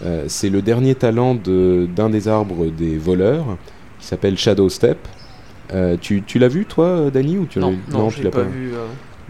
[0.04, 3.44] Euh, c'est le dernier talent de- d'un des arbres des voleurs
[4.00, 4.98] qui s'appelle Shadow Step.
[5.74, 8.18] Euh, tu tu l'as vu toi, Dany, ou tu l'as Non, vu non, tu je
[8.18, 8.72] l'as l'ai pas vu.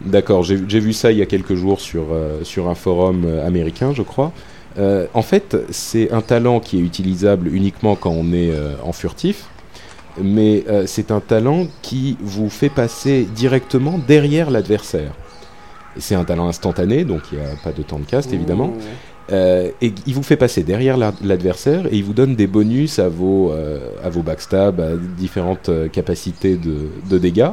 [0.06, 2.06] D'accord, j'ai vu ça il y a quelques jours sur,
[2.42, 4.32] sur un forum américain, je crois.
[5.14, 8.50] En fait, c'est un talent qui est utilisable uniquement quand on est
[8.82, 9.44] en furtif,
[10.20, 15.12] mais euh, c'est un talent qui vous fait passer directement derrière l'adversaire.
[15.98, 18.68] C'est un talent instantané, donc il n'y a pas de temps de cast évidemment.
[18.68, 18.78] ouh.
[19.30, 22.98] Euh, et il vous fait passer derrière la- l'adversaire et il vous donne des bonus
[22.98, 27.50] à vos, euh, à vos backstabs, à différentes capacités de, de dégâts.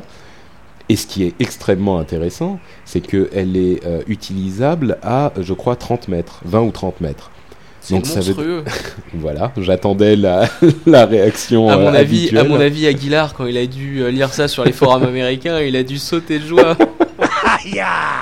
[0.90, 6.42] Et ce qui est extrêmement intéressant, c'est qu'elle est utilisable à, je crois, 30 mètres,
[6.46, 7.30] 20 ou 30 mètres.
[7.90, 8.64] C'est Donc ça veut- monstrueux.
[9.16, 10.48] Voilà, j'attendais la,
[10.86, 14.12] la réaction À mon, euh, avis, à mon avis, Aguilar, quand il a dû euh,
[14.12, 16.78] lire ça sur les forums américains, il a dû sauter de joie.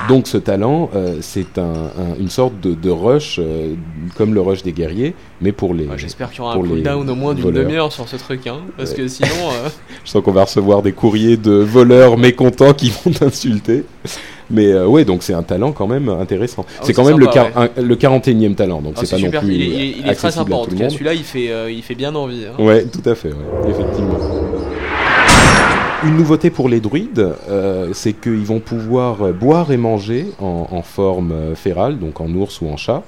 [0.10, 3.74] Donc ce talent, euh, c'est un, un- une sorte de, de rush, euh,
[4.16, 5.86] comme le rush des guerriers, mais pour les...
[5.86, 8.60] Ouais, J'espère qu'il y aura un cooldown au moins d'une demi-heure sur ce truc, hein,
[8.78, 8.98] parce Ouais.
[8.98, 9.70] que sinon, euh,
[10.06, 13.84] Je sens qu'on va recevoir des courriers de voleurs mécontents qui vont t'insulter.
[14.50, 16.66] Mais euh, ouais, donc c'est un talent quand même intéressant.
[16.68, 19.26] Ah c'est ouais, quand même le, un- le 41e talent, donc ah, c'est pas non
[19.26, 19.42] super.
[19.42, 20.90] plus Il est, il est- il est très sympa en tout cas.
[20.90, 22.46] Celui-là, il fait, euh, il fait bien envie.
[22.46, 22.64] hein.
[22.64, 24.18] Ouais, tout à fait, ouais, effectivement.
[26.04, 30.68] Une nouveauté pour les druides, euh, c'est qu'ils vont pouvoir euh, boire et manger en,
[30.72, 33.04] en forme euh, férale, donc en ours ou en chat.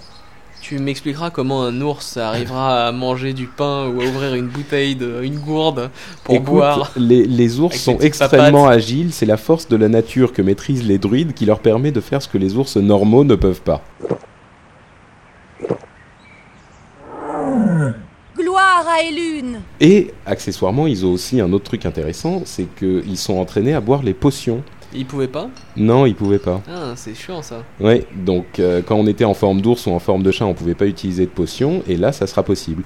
[0.70, 4.96] Tu m'expliqueras comment un ours arrivera à manger du pain ou à ouvrir une bouteille,
[4.96, 5.90] de, une gourde
[6.24, 6.92] pour Écoute, boire.
[6.96, 8.78] les, les ours Avec sont extrêmement papates.
[8.78, 12.00] agiles, c'est la force de la nature que maîtrisent les druides qui leur permet de
[12.00, 13.82] faire ce que les ours normaux ne peuvent pas.
[18.38, 23.38] Gloire à Elune Et accessoirement, ils ont aussi un autre truc intéressant, c'est qu'ils sont
[23.40, 24.62] entraînés à boire les potions.
[24.94, 26.62] Il pouvait pas Non, ils pouvaient pas.
[26.68, 27.64] Ah, c'est chiant ça.
[27.80, 30.54] Ouais, donc euh, quand on était en forme d'ours ou en forme de chat, on
[30.54, 32.84] pouvait pas utiliser de potions, et là, ça sera possible.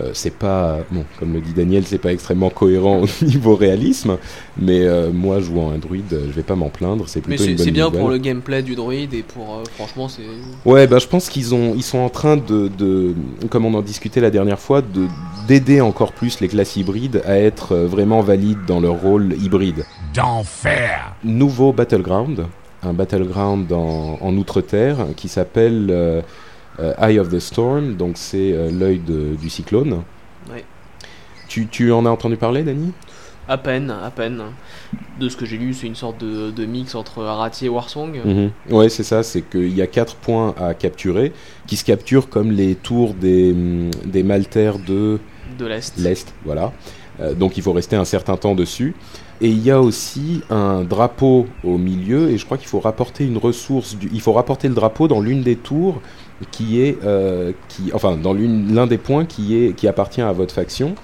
[0.00, 4.18] Euh, c'est pas, bon, comme le dit Daniel, c'est pas extrêmement cohérent au niveau réalisme,
[4.56, 7.08] mais euh, moi, jouant un druide, je vais pas m'en plaindre.
[7.08, 8.00] C'est Mais plutôt une c'est bonne c'est bien nouvelle.
[8.00, 9.54] pour le gameplay du droïde et pour.
[9.58, 10.22] euh, franchement, c'est.
[10.64, 13.14] Ouais, bah, je pense qu'ils ont, ils sont en train de, de,
[13.50, 15.06] comme on en discutait la dernière fois, de
[15.46, 19.84] d'aider encore plus les classes hybrides à être euh, vraiment valides dans leur rôle hybride.
[20.14, 22.46] D'enfer Nouveau battleground,
[22.82, 26.22] un battleground en, en outre-terre qui s'appelle euh, euh,
[26.78, 30.02] Eye of the Storm, donc c'est euh, l'œil du cyclone.
[30.52, 30.64] Ouais.
[31.48, 32.92] Tu, tu en as entendu parler, Dani?
[33.46, 34.42] À peine, à peine.
[35.20, 38.18] De ce que j'ai lu, c'est une sorte de, de mix entre Arati et Warsong.
[38.24, 38.50] Mhm.
[38.70, 41.32] Ouais, c'est ça, c'est qu'il y a quatre points à capturer,
[41.66, 45.18] qui se capturent comme les tours des, hum, des maltaires de
[45.58, 45.96] De l'Est.
[45.98, 46.72] l'Est, voilà.
[47.20, 48.94] Euh, donc il faut rester un certain temps dessus.
[49.40, 53.26] Et il y a aussi un drapeau au milieu, et je crois qu'il faut rapporter
[53.26, 54.08] une ressource, du...
[54.12, 56.00] il faut rapporter le drapeau dans l'une des tours
[56.50, 60.54] qui est, euh, qui, enfin dans l'un des points qui, est, qui appartient à votre
[60.54, 60.94] faction,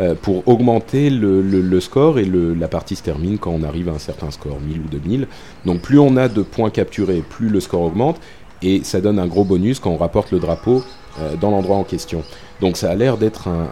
[0.00, 3.92] euh, pour augmenter le, le- score, et la partie se termine quand on arrive à
[3.92, 5.26] un certain score, 1000 ou 2000.
[5.66, 8.18] Donc plus on a de points capturés, plus le score augmente,
[8.62, 10.82] et ça donne un gros bonus quand on rapporte le drapeau
[11.20, 12.22] euh, dans l'endroit en question.
[12.62, 13.66] Donc ça a l'air d'être un,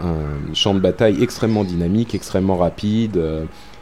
[0.53, 3.17] champ de bataille extrêmement dynamique, extrêmement rapide,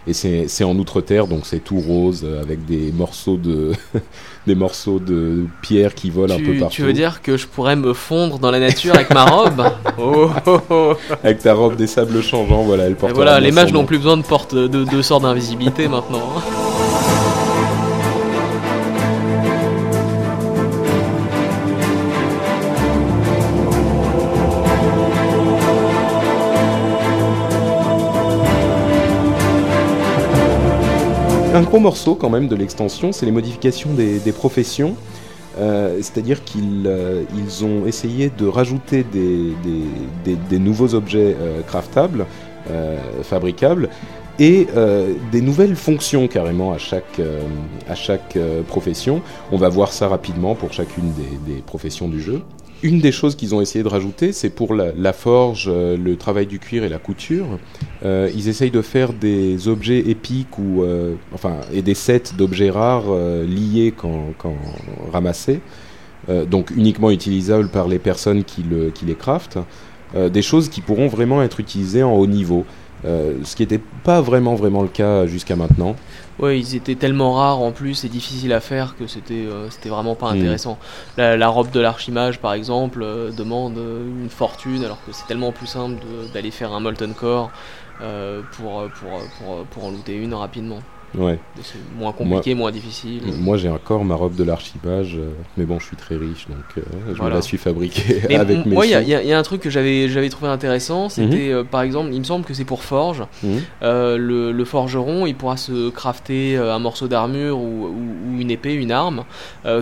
[0.10, 3.72] et c'est en outre-terre, donc c'est tout rose euh, avec des morceaux de
[4.48, 6.76] des morceaux de pierre qui volent un peu partout.
[6.76, 9.64] tu veux dire que je pourrais me fondre dans la nature avec ma robe
[10.00, 10.94] Oh, oh, oh.
[11.24, 13.12] Avec ta robe des sables changeants, voilà, elle porte.
[13.12, 16.22] Et voilà, les mages n'ont plus besoin de porte de, de sorts d'invisibilité maintenant.
[31.52, 34.96] Un gros morceau quand même de l'extension, c'est les modifications des, professions.
[35.58, 37.24] Euh, C'est-à-dire qu'ils euh,
[37.64, 42.26] ont essayé de rajouter des, nouveaux objets euh, craftables,
[43.24, 43.90] fabricables,
[44.38, 44.68] et
[45.32, 49.22] des nouvelles fonctions carrément à chaque, profession.
[49.52, 51.12] On va voir ça rapidement pour chacune
[51.48, 52.44] des professions du jeu.
[52.82, 56.46] Une des choses qu'ils ont essayé de rajouter, c'est pour la, forge, euh, le travail
[56.46, 57.46] du cuir et la couture.
[58.06, 62.70] Euh, ils essayent de faire des objets épiques ou euh, enfin et des sets d'objets
[62.70, 63.14] rares
[63.46, 64.56] liés quand, quand
[65.12, 65.60] ramassés,
[66.48, 69.60] donc uniquement utilisables par les personnes qui, le, qui les craftent.
[70.16, 72.66] Des choses qui pourront vraiment être utilisées en haut niveau,
[73.04, 75.96] ce qui n'était pas vraiment vraiment le cas jusqu'à maintenant.
[76.40, 79.90] Ouais, ils étaient tellement rares en plus et difficiles à faire que c'était euh, c'était
[79.90, 80.38] vraiment pas Mm.
[80.38, 80.80] intéressant.
[81.18, 85.26] La, la robe de l'archimage, par exemple, euh, demande euh, une fortune alors que c'est
[85.28, 86.02] tellement plus simple
[86.34, 87.52] d'aller faire un Molten Core
[88.52, 90.86] pour, pour, pour, pour en looter une rapidement.
[91.18, 91.40] Ouais.
[91.64, 93.22] C'est moins compliqué, moins difficile.
[93.40, 96.60] Moi j'ai encore ma robe de l'archipage, euh, mais bon je suis très riche donc
[96.78, 97.32] euh, je Voilà.
[97.32, 99.62] me la suis fabriquée Mais avec mes moi, il y, a- y y un truc
[99.62, 103.24] que j'avais trouvé intéressant, c'était euh, par exemple, il me semble que c'est pour Forge.
[103.44, 103.60] Mhm.
[103.82, 108.74] Le, le forgeron, il pourra se crafter un morceau d'armure ou, ou- ou une épée,
[108.74, 109.24] une arme,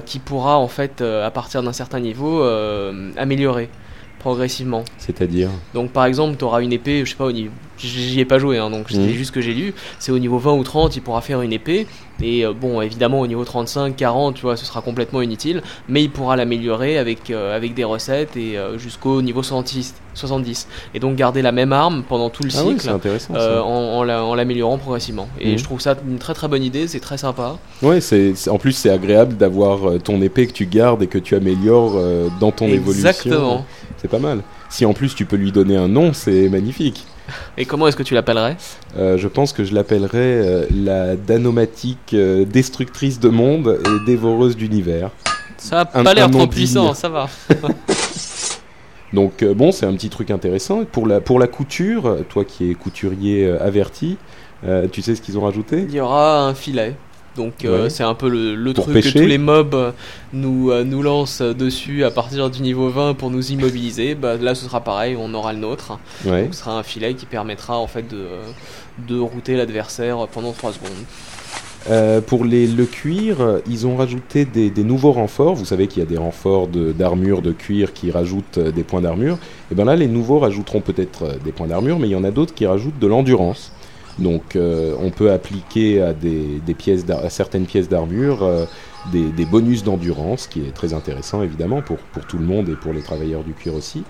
[0.06, 2.42] qui pourra en fait, à partir d'un certain niveau,
[3.18, 3.70] améliorer
[4.20, 4.84] progressivement.
[4.98, 7.52] C'est-à-dire Donc par exemple, tu auras une épée, je sais pas, au niveau...
[7.78, 9.10] j'y ai pas joué, hein, donc c'est Mhm.
[9.10, 11.54] juste ce que j'ai lu, c'est au niveau 20 ou 30, il pourra faire une
[11.54, 11.86] épée,
[12.22, 16.02] et euh, bon, évidemment au niveau 35, 40, tu vois, ce sera complètement inutile, mais
[16.04, 20.68] il pourra l'améliorer avec, euh, avec des recettes et euh, jusqu'au niveau 70, 70.
[20.96, 22.90] Et donc garder la même arme pendant tout le Ah oui, cycle.
[23.36, 25.30] Euh, en, en la- en l'améliorant progressivement.
[25.40, 25.58] Et Mhm.
[25.60, 27.58] je trouve ça une très très bonne idée, c'est très sympa.
[27.84, 31.20] Ouais, c'est c'est- en plus c'est agréable d'avoir ton épée que tu gardes et que
[31.20, 31.94] tu améliores
[32.40, 33.08] dans ton évolution.
[33.08, 33.66] Exactement.
[34.02, 34.42] C'est pas mal.
[34.70, 37.06] Si en plus tu peux lui donner un nom, c'est magnifique.
[37.58, 38.56] Et comment est-ce que tu l'appellerais?
[38.98, 44.56] Euh, je pense que je l'appellerais euh, la danomatique euh, destructrice de monde et dévoreuse
[44.56, 45.10] d'univers.
[45.58, 47.28] Ça a Un- pas l'air trop puissant, ça va.
[49.14, 50.84] Donc bon, c'est un petit truc intéressant.
[50.86, 54.18] Pour la, pour la couture, toi qui es couturier averti,
[54.92, 55.86] tu sais ce qu'ils ont rajouté?
[55.88, 56.96] Il y aura un filet.
[57.38, 57.90] Donc euh, Ouais.
[57.90, 59.14] c'est un peu le, truc pêcher.
[59.14, 59.94] que tous les mobs
[60.34, 64.16] nous, euh, nous lancent dessus à partir du niveau 20 pour nous immobiliser.
[64.16, 66.00] Bah, là ce sera pareil, on aura le nôtre.
[66.26, 66.44] Ouais.
[66.44, 68.26] Donc ce sera un filet qui permettra en fait de,
[69.08, 70.90] de router l'adversaire pendant 3 secondes.
[71.90, 73.38] Euh, pour les, le cuir,
[73.70, 75.56] ils ont rajouté des, des nouveaux renforts.
[75.56, 79.00] Vous savez qu'il y a des renforts de- d'armure, de, cuir qui rajoutent des points
[79.00, 79.38] d'armure.
[79.72, 82.32] Et bien là, les nouveaux rajouteront peut-être des points d'armure, mais il y en a
[82.32, 83.72] d'autres qui rajoutent de l'endurance.
[84.20, 88.66] Donc euh, on peut appliquer à, des, des pièces d'ar- à certaines pièces d'armure euh,
[89.12, 92.76] des, des bonus d'endurance, qui est très intéressant évidemment pour, pour tout le monde et
[92.76, 94.04] pour les travailleurs du cuir aussi.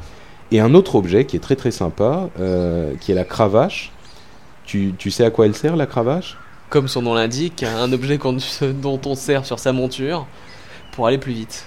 [0.52, 3.91] Et un autre objet qui est très très sympa, euh, qui est la cravache.
[4.65, 6.38] Tu, tu sais à quoi elle sert la cravache?
[6.70, 8.17] Comme son nom l'indique, un objet
[8.82, 10.26] dont on sert sur sa monture
[10.93, 11.65] pour aller plus vite.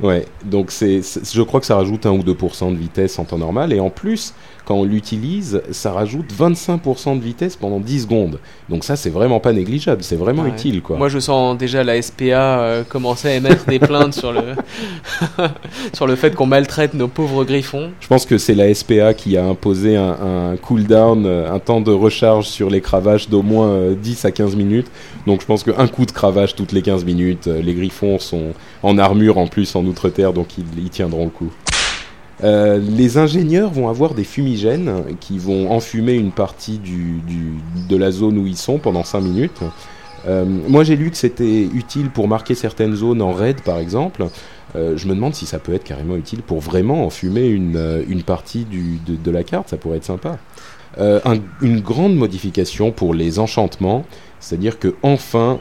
[0.00, 1.00] Ouais, donc c'est-
[1.34, 3.90] je crois que ça rajoute 1 ou 2% de vitesse en temps normal, et en
[3.90, 4.32] plus,
[4.68, 8.38] quand on l'utilise, ça rajoute 25% de vitesse pendant 10 secondes.
[8.68, 10.50] Donc ça, c'est vraiment pas négligeable, c'est vraiment Ouais.
[10.50, 10.98] utile, quoi.
[10.98, 14.42] Moi, je sens déjà la SPA euh, commencer à émettre des plaintes sur le
[15.94, 17.90] sur le fait qu'on maltraite nos pauvres griffons.
[18.00, 20.10] Je pense que c'est la SPA qui a imposé un,
[20.52, 24.32] un cooldown, euh, un temps de recharge sur les cravaches d'au moins euh, 10 à
[24.32, 24.88] 15 minutes.
[25.26, 28.52] Donc je pense qu'un coup de cravache toutes les 15 minutes, euh, les griffons sont
[28.82, 31.50] en armure en plus en outre-terre, donc ils, ils tiendront le coup.
[32.44, 36.80] Euh, les ingénieurs vont avoir des fumigènes qui vont enfumer une partie
[37.88, 39.60] de la zone où ils sont pendant 5 minutes.
[40.26, 44.26] Euh, moi j'ai lu que c'était utile pour marquer certaines zones en raid par exemple.
[44.76, 48.66] Euh, je me demande si ça peut être carrément utile pour vraiment enfumer une, partie
[48.66, 50.38] de, la carte, ça pourrait être sympa.
[50.98, 54.04] Un- une grande modification pour les enchantements,
[54.40, 55.58] c'est-à-dire que enfin,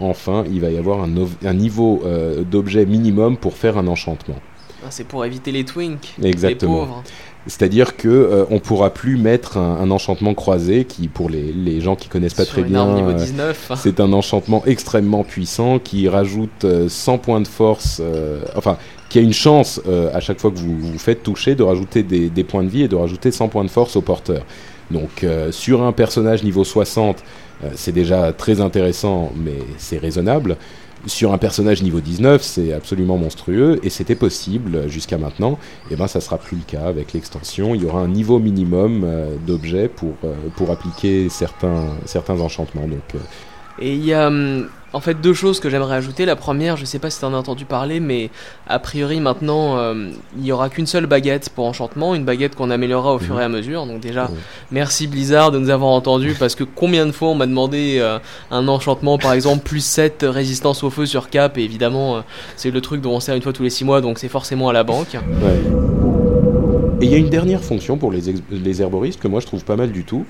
[0.51, 2.03] il va y avoir un, niveau
[2.49, 4.39] d'objet minimum pour faire un enchantement.
[4.87, 6.73] Ah, C'est pour éviter les twinks, Exactement.
[6.73, 7.03] les pauvres.
[7.45, 11.79] C'est-à-dire que euh, on pourra plus mettre un, un enchantement croisé qui, pour les, les
[11.79, 13.71] gens qui connaissent pas Sur très une bien, arme niveau euh, 19.
[13.77, 18.77] c'est un enchantement extrêmement puissant qui rajoute euh, 100 points de force, euh, enfin,
[19.09, 22.03] qui a une chance euh, à chaque fois que vous vous faites toucher de rajouter
[22.03, 24.43] des, des points de vie et de rajouter 100 points de force au porteur.
[24.91, 27.17] Donc euh, sur un personnage niveau 60,
[27.63, 30.57] euh, c'est déjà très intéressant, mais c'est raisonnable.
[31.05, 35.59] Sur un personnage niveau 19, c'est absolument monstrueux et c'était possible jusqu'à maintenant.
[35.91, 37.75] Et ben ça sera plus le cas avec l'extension.
[37.75, 42.87] Il y aura un niveau minimum euh, d'objets pour euh, pour appliquer certains enchantements.
[43.81, 46.25] Euh, hum, en fait deux choses que j'aimerais ajouter.
[46.25, 48.29] La première, je sais pas si tu en as entendu parler, mais
[48.67, 52.69] a priori maintenant, euh, il y aura qu'une seule baguette pour enchantement, une baguette qu'on
[52.69, 53.85] améliorera au fur et à mesure.
[53.85, 54.29] Donc déjà,
[54.71, 58.19] merci Blizzard de nous avoir entendus parce que combien de fois on m'a demandé euh,
[58.51, 62.21] un enchantement, par exemple, plus 7 résistance au feu sur cap, et évidemment, euh,
[62.55, 64.69] c'est le truc dont on sert une fois tous les 6 mois, donc c'est forcément
[64.69, 65.13] à la banque.
[65.13, 65.61] Ouais.
[66.99, 69.63] Et il y a une dernière fonction pour les, les herboristes que moi je trouve
[69.63, 70.25] pas mal du tout.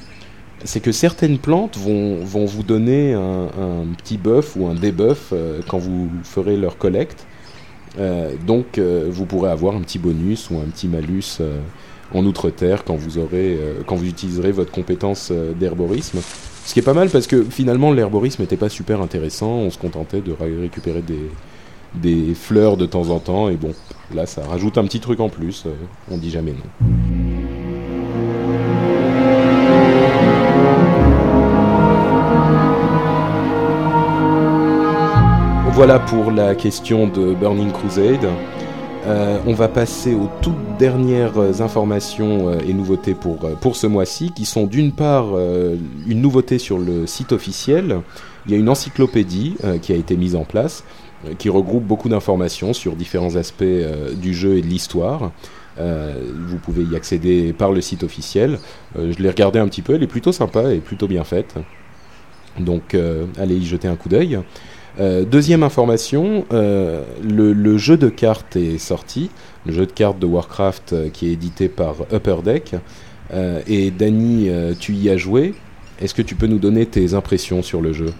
[0.67, 5.61] C'est que certaines plantes vont, vont vous donner un, petit buff ou un debuff euh,
[5.65, 7.25] quand vous ferez leur collecte.
[7.97, 11.39] Euh, donc euh, vous pourrez avoir un petit bonus ou un petit malus
[12.13, 13.17] en outre-terre quand vous
[13.85, 16.19] quand vous utiliserez votre compétence d'herborisme.
[16.65, 19.77] Ce qui est pas mal parce que finalement l'herborisme n'était pas super intéressant, on se
[19.77, 21.31] contentait de ré- récupérer des,
[21.95, 23.73] des fleurs de temps en temps et bon
[24.13, 25.63] là ça rajoute un petit truc en plus,
[26.11, 26.87] on dit jamais non.
[35.77, 38.27] Voilà pour la question de Burning Crusade.
[39.05, 43.85] Euh, on va passer aux toutes dernières informations euh, et nouveautés pour, euh, pour ce
[43.85, 45.27] mois-ci, qui sont d'une part
[46.07, 47.99] une nouveauté sur le site officiel.
[48.47, 50.83] Il y a une encyclopédie qui a été mise en place,
[51.37, 53.63] qui regroupe beaucoup d'informations sur différents aspects
[54.15, 55.31] du jeu et de l'histoire.
[55.77, 58.57] Vous pouvez y accéder par le site officiel.
[58.95, 61.53] Je l'ai regardé un petit peu, elle est plutôt sympa et plutôt bien faite.
[62.57, 62.95] Donc
[63.37, 64.39] allez y jeter un coup d'œil.
[64.99, 69.29] Euh, deuxième information, euh, le, jeu de cartes est sorti,
[69.65, 72.75] le jeu de cartes de Warcraft euh, qui est édité par Upper Deck.
[73.67, 75.53] Et Dany, tu y as joué.
[75.99, 78.13] Est-ce que tu peux nous donner tes impressions sur le jeu?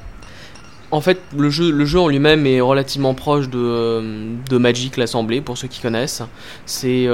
[0.92, 5.58] En fait, le jeu, le jeu en lui-même est relativement proche de, Magic l'Assemblée, pour
[5.58, 6.24] ceux qui connaissent.
[6.66, 7.08] C'est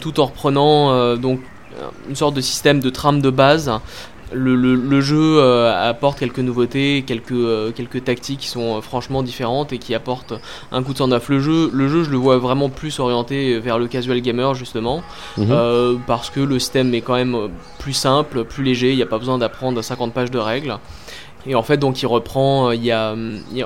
[0.00, 1.40] tout en reprenant donc
[2.08, 3.72] une sorte de système de trame de base.
[4.34, 8.80] Le, le- le jeu euh, apporte quelques nouveautés, quelques, euh, quelques tactiques qui sont euh,
[8.80, 10.34] franchement différentes et qui apportent
[10.70, 11.28] un coup de sang neuf.
[11.28, 15.02] Le jeu, le jeu, je le vois vraiment plus orienté vers le casual gamer justement.
[15.38, 16.00] Mhm.
[16.06, 17.36] Parce que le système est quand même
[17.78, 20.76] plus simple, plus léger, il n'y a pas besoin d'apprendre 50 pages de règles.
[21.46, 23.14] Et en fait, donc il reprend, euh, il y a,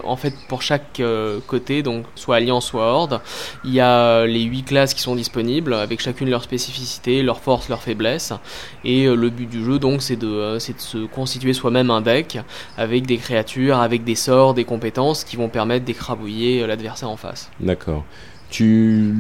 [0.05, 3.21] en fait pour chaque euh, côté, donc soit Alliance, soit Horde,
[3.65, 7.41] il y a euh, les 8 classes qui sont disponibles, avec chacune leur spécificité, leurs
[7.41, 8.33] forces, leurs faiblesses.
[8.85, 12.39] Et le but du jeu, donc, c'est de, c'est de se constituer soi-même un deck
[12.77, 17.51] avec des créatures, avec des sorts, des compétences qui vont permettre d'écrabouiller l'adversaire en face.
[17.61, 18.05] D'accord.
[18.49, 19.13] Tu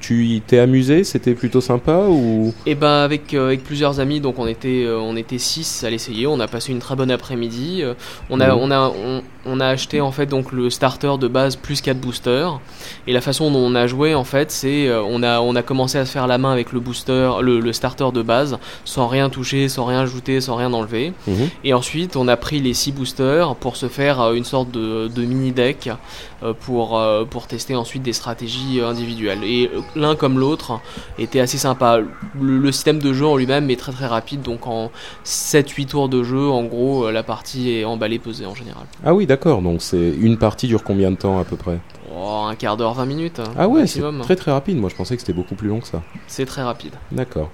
[0.00, 1.02] tu y t'es amusé?
[1.04, 2.52] C'était plutôt sympa ou?
[2.66, 5.90] Et ben avec, euh, avec plusieurs amis, donc on était euh, on était six à
[5.90, 6.26] l'essayer.
[6.26, 7.80] On a passé une très bonne après-midi.
[7.82, 7.94] Euh,
[8.28, 8.60] on a Mhm.
[8.62, 11.98] on a on, on a acheté en fait donc le starter de base plus 4
[11.98, 12.60] boosters.
[13.06, 15.62] Et la façon dont on a joué en fait, c'est euh, on a on a
[15.62, 19.06] commencé à se faire la main avec le booster, le, le starter de base, sans
[19.06, 21.12] rien toucher, sans rien ajouter, sans rien enlever.
[21.26, 21.48] Mhm.
[21.64, 25.08] Et ensuite, on a pris les 6 boosters pour se faire euh, une sorte de,
[25.08, 25.90] de mini deck
[26.42, 29.44] euh, pour, euh, pour tester ensuite des stratégies individuelles.
[29.44, 30.80] Et l'un comme l'autre
[31.18, 31.98] était assez sympa.
[32.40, 34.90] Le, le système de jeu en lui-même est très très rapide, donc en
[35.24, 38.84] 7-8 tours de jeu, en gros, la partie est emballée, pesée en général.
[39.04, 39.35] Ah oui, d'accord.
[39.36, 39.62] D'accord.
[39.62, 41.78] Donc c'est une partie dure combien de temps à peu près
[42.18, 43.40] Oh, un quart d'heure, 20 minutes.
[43.40, 44.78] hein, Ah ouais, c'est très très rapide.
[44.78, 46.02] Moi, je pensais que c'était beaucoup plus long que ça.
[46.26, 46.92] C'est très rapide.
[47.12, 47.50] D'accord.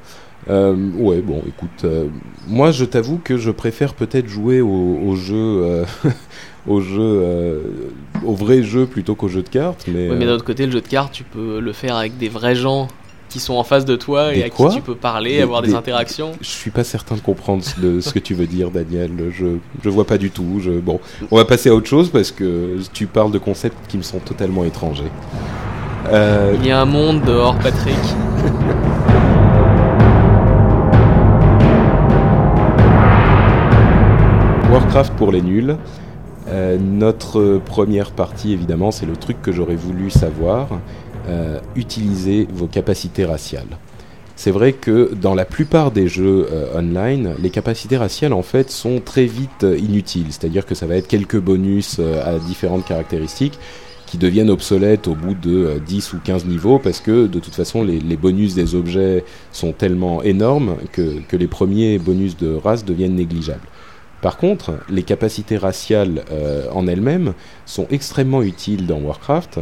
[0.51, 2.07] Euh, ouais, bon, écoute, euh,
[2.49, 4.69] moi, je t'avoue que je préfère peut-être jouer au,
[5.05, 5.85] au jeu, euh,
[6.69, 7.61] au jeu, euh,
[8.25, 9.85] au vrai jeu plutôt qu'au jeu de cartes.
[9.89, 12.17] Mais, Ouais, mais d'un autre côté, le jeu de cartes, tu peux le faire avec
[12.19, 12.89] des vrais gens
[13.33, 15.63] qui sont en face de toi Des et à qui tu peux parler, Des- avoir
[15.63, 16.33] des, des- interactions.
[16.41, 19.11] je suis pas certain de comprendre ce, de- ce que tu veux dire, Daniel.
[19.31, 19.47] Je,
[19.83, 20.59] je vois pas du tout.
[20.61, 23.97] Je, bon, on va passer à autre chose parce que tu parles de concepts qui
[23.97, 25.11] me sont totalement étrangers.
[26.13, 27.97] Euh, Il y a un monde dehors, Patrick.
[34.71, 35.77] Warcraft pour les nuls.
[36.49, 40.69] Euh, notre première partie, évidemment, c'est le truc que j'aurais voulu savoir.
[41.29, 43.79] Euh, utiliser vos capacités raciales.
[44.35, 48.71] C'est vrai que dans la plupart des jeux euh, online, les capacités raciales en fait
[48.71, 50.27] sont très vite euh, inutiles.
[50.31, 53.59] C'est-à-dire que ça va être quelques bonus euh, à différentes caractéristiques
[54.07, 57.55] qui deviennent obsolètes au bout de euh, 10 ou 15 niveaux parce que de toute
[57.55, 63.15] façon les, bonus des objets sont tellement énormes que, les premiers bonus de race deviennent
[63.15, 63.69] négligeables.
[64.23, 66.23] Par contre, les capacités raciales
[66.73, 67.33] en elles-mêmes
[67.67, 69.59] sont extrêmement utiles dans Warcraft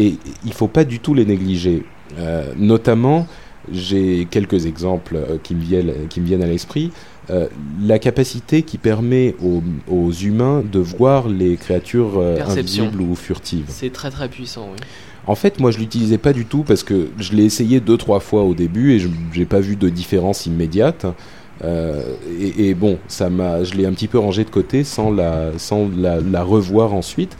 [0.00, 1.84] et il faut pas du tout les négliger.
[2.18, 3.26] Euh, notamment,
[3.70, 6.90] j'ai quelques exemples euh, qui, me viennent, qui me viennent à l'esprit.
[7.28, 7.46] Euh,
[7.82, 13.66] la capacité qui permet aux, aux humains de voir les créatures invisibles ou furtives.
[13.68, 14.80] C'est très très puissant, oui.
[15.26, 18.20] En fait, moi, je l'utilisais pas du tout parce que je l'ai essayé deux trois
[18.20, 21.06] fois au début et je j'ai pas vu de différence immédiate.
[21.62, 22.02] Euh,
[22.40, 25.50] et, et bon, ça m'a, je l'ai un petit peu rangé de côté sans la,
[25.58, 27.36] sans la, la revoir ensuite.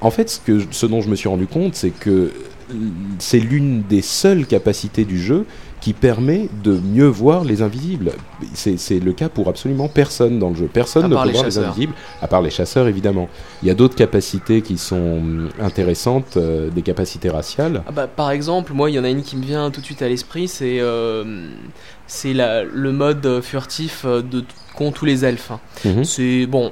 [0.00, 2.32] En fait, ce que, ce dont je me suis rendu compte, c'est que
[3.18, 5.44] c'est l'une des seules capacités du jeu
[5.80, 8.12] qui permet de mieux voir les invisibles.
[8.54, 10.68] C'est c'est le cas pour absolument personne dans le jeu.
[10.72, 11.70] Personne À ne peut les voir les chasseurs.
[11.70, 13.28] invisibles, à part les chasseurs évidemment.
[13.62, 17.82] Il y a d'autres capacités qui sont hum, intéressantes, euh, des capacités raciales.
[17.88, 19.86] Ah bah, par exemple, moi, il y en a une qui me vient tout de
[19.86, 21.48] suite à l'esprit, c'est euh,
[22.06, 24.44] c'est la- le mode furtif euh, de
[24.76, 25.50] qu'ont tous les elfes.
[25.50, 25.60] hein.
[25.84, 26.04] Mhm.
[26.04, 26.70] C'est bon.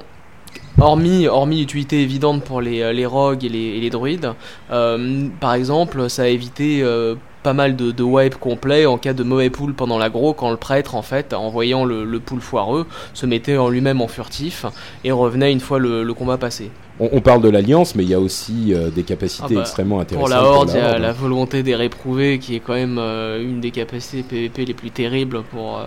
[0.79, 4.33] Hormis, hormis l'utilité évidente pour les, euh, les rogues et les, et les druides,
[4.71, 9.13] euh, par exemple, ça a évité euh, pas mal de, de wipe complets en cas
[9.13, 12.39] de mauvais pool pendant l'agro, quand le prêtre, en fait, en voyant le, le pool
[12.39, 14.65] foireux, se mettait en lui-même en furtif
[15.03, 16.71] et revenait une fois le, le combat passé.
[17.01, 19.61] On, on parle de l'alliance, mais il y a aussi euh, des capacités Ah bah,
[19.61, 20.29] extrêmement intéressantes.
[20.31, 23.59] Pour la Horde, il y a la volonté des réprouvés qui est quand même une
[23.59, 25.81] des capacités PvP les plus terribles pour,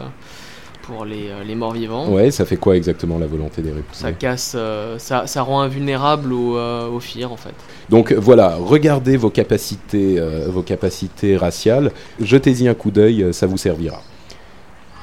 [0.82, 2.08] pour les, euh, les morts vivants.
[2.08, 5.60] Ouais, ça fait quoi exactement la volonté des républicains Ça casse, euh, ça, ça rend
[5.60, 7.54] invulnérable au, euh, au fear en fait.
[7.88, 13.56] Donc voilà, regardez vos capacités, euh, vos capacités raciales, jetez-y un coup d'œil, ça vous
[13.56, 14.02] servira.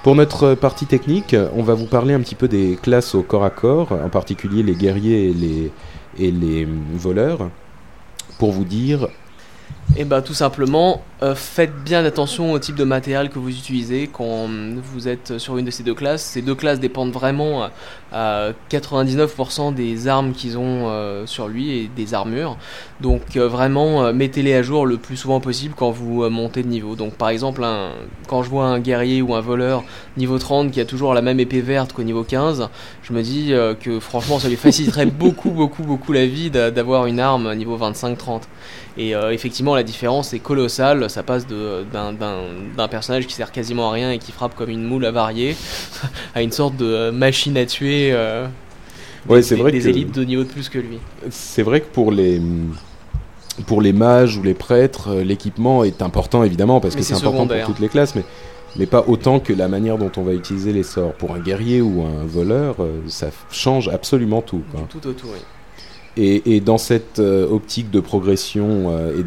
[0.03, 3.43] Pour notre partie technique, on va vous parler un petit peu des classes au corps
[3.43, 5.71] à corps, en particulier les guerriers et les,
[6.17, 7.49] et les voleurs,
[8.37, 9.07] pour vous dire
[9.97, 14.07] Et bah tout simplement, euh, faites bien attention au type de matériel que vous utilisez
[14.11, 16.23] quand euh, vous êtes sur une de ces deux classes.
[16.23, 17.71] Ces deux classes dépendent vraiment à-
[18.13, 22.55] à 99% des armes qu'ils ont euh, sur lui et des armures.
[23.01, 26.63] Donc euh, vraiment, euh, mettez-les à jour le plus souvent possible quand vous euh, montez
[26.63, 26.95] de niveau.
[26.95, 27.91] Donc par exemple, un-
[28.27, 29.83] quand je vois un guerrier ou un voleur
[30.15, 32.69] niveau 30 qui a toujours la même épée verte qu'au niveau 15,
[33.03, 36.71] je me dis euh, que franchement ça lui faciliterait beaucoup beaucoup beaucoup la vie d'a-
[36.71, 38.43] d'avoir une arme niveau 25-30.
[38.97, 41.08] Et euh, effectivement, la différence est colossale.
[41.09, 45.05] Ça passe d'un- personnage qui sert quasiment à rien et qui frappe comme une moule
[45.05, 45.55] avariée
[46.35, 48.11] à une sorte de machine à tuer.
[48.13, 48.47] euh,
[49.55, 50.97] des- vrai des que- élites de niveau de plus que lui.
[51.29, 52.41] c'est vrai que pour les
[53.67, 57.15] pour les mages ou les prêtres, euh, l'équipement est important évidemment parce Mais que c'est
[57.15, 58.23] important pour toutes les classes, mais
[58.77, 61.13] mais pas autant que la manière dont on va utiliser les sorts.
[61.13, 64.61] Pour un guerrier ou un voleur, euh, ça change absolument tout.
[64.71, 64.85] quoi.
[64.89, 65.39] Tout autour, oui.
[66.21, 69.23] Et, dans cette euh, optique de progression euh, et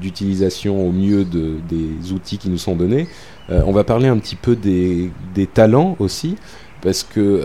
[0.00, 3.08] d'utilisation au mieux de, des outils qui nous sont donnés,
[3.50, 5.10] euh, on va parler un petit peu des,
[5.52, 6.36] talents aussi,
[6.82, 7.42] parce que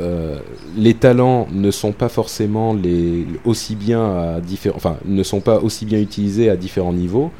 [0.77, 4.39] les talents ne sont pas forcément les aussi bien à
[4.75, 7.31] enfin ne sont pas aussi bien utilisés à différents niveaux.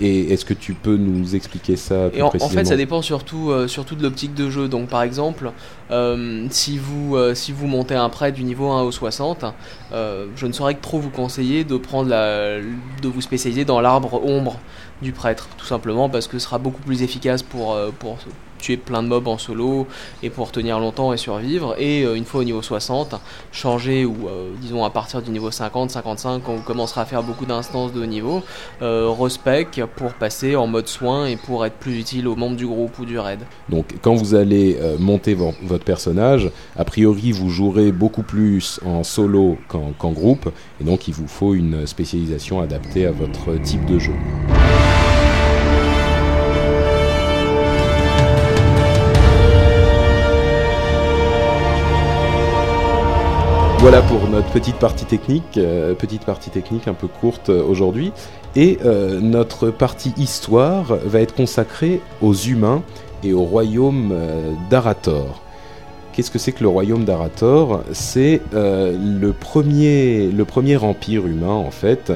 [0.00, 2.76] Et est-ce que tu peux nous expliquer ça plus Et en, en précisément fait, ça
[2.76, 4.68] dépend surtout, euh, surtout de l'optique de jeu.
[4.68, 5.52] Donc, par exemple,
[5.90, 9.44] euh, si, vous, euh, si vous montez un prêt du niveau 1 au 60,
[9.92, 13.80] euh, je ne saurais que trop vous conseiller de prendre la, de vous spécialiser dans
[13.80, 14.58] l'arbre ombre.
[15.00, 18.18] du prêtre, tout simplement parce que ce sera beaucoup plus efficace pour, pour
[18.58, 19.86] tuer plein de mobs en solo
[20.22, 21.74] et pour tenir longtemps et survivre.
[21.78, 23.14] Et euh, une fois au niveau 60,
[23.52, 27.22] changer ou euh, disons à partir du niveau 50, 55, quand on commencera à faire
[27.22, 28.42] beaucoup d'instances de haut niveau,
[28.82, 32.66] euh, respec pour passer en mode soin et pour être plus utile aux membres du
[32.66, 33.40] groupe ou du raid.
[33.68, 38.80] Donc quand vous allez euh, monter vo- votre personnage, a priori vous jouerez beaucoup plus
[38.84, 40.50] en solo qu'en groupe,
[40.80, 44.12] et donc il vous faut une spécialisation adaptée à votre type de jeu.
[53.80, 58.12] Voilà pour notre petite partie technique, euh, petite partie technique un peu courte euh, aujourd'hui.
[58.56, 62.82] Et euh, notre partie histoire va être consacrée aux humains
[63.22, 64.12] et au royaume
[64.70, 65.42] d'Arator.
[66.12, 67.82] Qu'est-ce que c'est que le royaume d'Arator?
[67.92, 70.28] C'est le, premier,
[70.76, 72.12] empire humain en fait.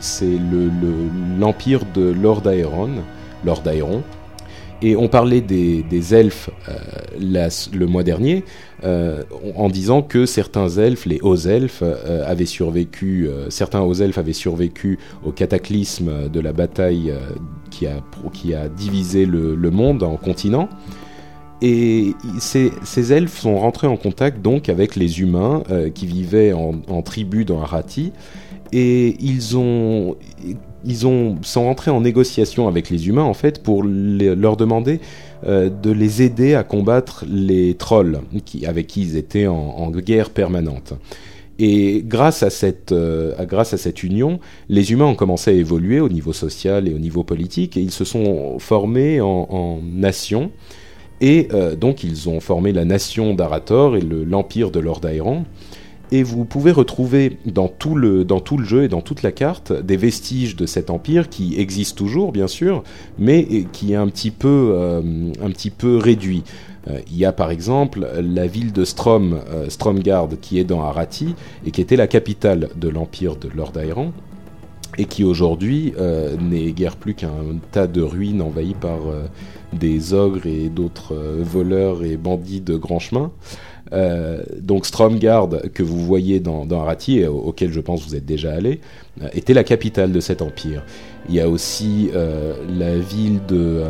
[0.00, 2.42] C'est le- le- l'empire de Lord
[3.44, 4.02] Lord Aeron.
[4.80, 8.44] Et on parlait des, elfes euh, le mois dernier
[8.84, 9.24] euh,
[9.56, 14.32] en disant que certains elfes, les hauts elfes, euh, avaient survécu, certains hauts elfes avaient
[14.32, 17.12] survécu au cataclysme de la bataille
[17.70, 18.00] qui, a,
[18.32, 20.68] qui a divisé le, monde en continents.
[21.60, 25.64] Et ces, elfes sont rentrés en contact donc avec les humains
[25.94, 28.12] qui vivaient en, en tribu dans Arati
[28.72, 30.16] et ils ont
[30.84, 35.00] ils ont sont rentrés en négociation avec les humains en fait pour leur demander
[35.46, 38.20] euh, de les aider à combattre les trolls
[38.66, 40.94] avec qui ils étaient en, guerre permanente.
[41.60, 45.98] Et grâce à, cette, euh, grâce à cette union, les humains ont commencé à évoluer
[45.98, 50.52] au niveau social et au niveau politique, et ils se sont formés en, en nations.
[51.20, 55.44] Et euh, donc ils ont formé la nation d'Arator et le- l'empire de Lord Aeron.
[56.10, 58.26] Et vous pouvez retrouver dans tout, le,
[58.64, 62.48] jeu et dans toute la carte des vestiges de cet empire qui existe toujours, bien
[62.48, 62.82] sûr,
[63.18, 65.32] mais qui est un petit peu, euh,
[66.00, 66.44] réduit.
[66.88, 70.82] Euh, il y a par exemple la ville de Strom, euh, Stromgard, qui est dans
[70.82, 71.34] Arati
[71.66, 74.12] et qui était la capitale de l'empire de Lord Aeron
[74.96, 77.30] et qui aujourd'hui euh, n'est guère plus qu'un
[77.72, 79.00] tas de ruines envahies par
[79.72, 83.30] des ogres et d'autres voleurs et bandits de grand chemin.
[83.92, 88.14] Euh, donc Stromgard, que vous voyez dans, dans Arati, et au- auquel je pense vous
[88.14, 88.80] êtes déjà allé,
[89.22, 90.82] euh, était la capitale de cet empire.
[91.28, 93.82] Il y a aussi euh, la ville de...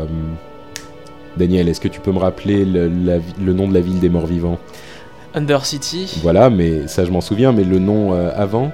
[1.37, 4.01] Daniel, est-ce que tu peux me rappeler le, la vi- le nom de la ville
[4.01, 4.59] des morts vivants?
[5.35, 8.73] Undercity, Voilà, mais ça je m'en souviens, mais le nom avant,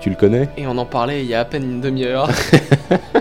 [0.00, 0.48] tu le connais?
[0.56, 2.30] Et on en parlait il y a à peine une demi-heure.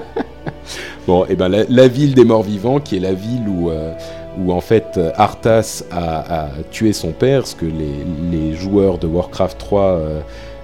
[1.07, 3.69] Bon, et ben la, la ville des morts vivants, qui est la ville où,
[4.37, 9.81] où en fait Arthas a, tué son père, ce que les, joueurs de Warcraft 3,
[9.81, 10.21] euh,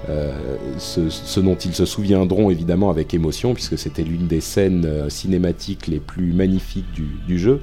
[0.09, 0.31] euh,
[0.79, 5.87] ce, dont ils se souviendront évidemment avec émotion, puisque c'était l'une des scènes euh, cinématiques
[5.87, 7.61] les plus magnifiques du, jeu,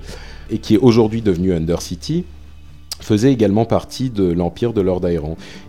[0.50, 2.24] et qui est aujourd'hui devenue Undercity
[3.00, 5.02] faisait également partie de l'empire de Lord.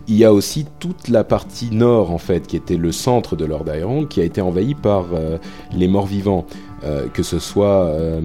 [0.08, 3.46] Il y a aussi toute la partie nord en fait qui était le centre de
[3.46, 3.66] Lord
[4.10, 5.38] qui a été envahi par euh,
[5.74, 6.46] les morts vivants
[6.84, 8.20] euh, que ce soit euh,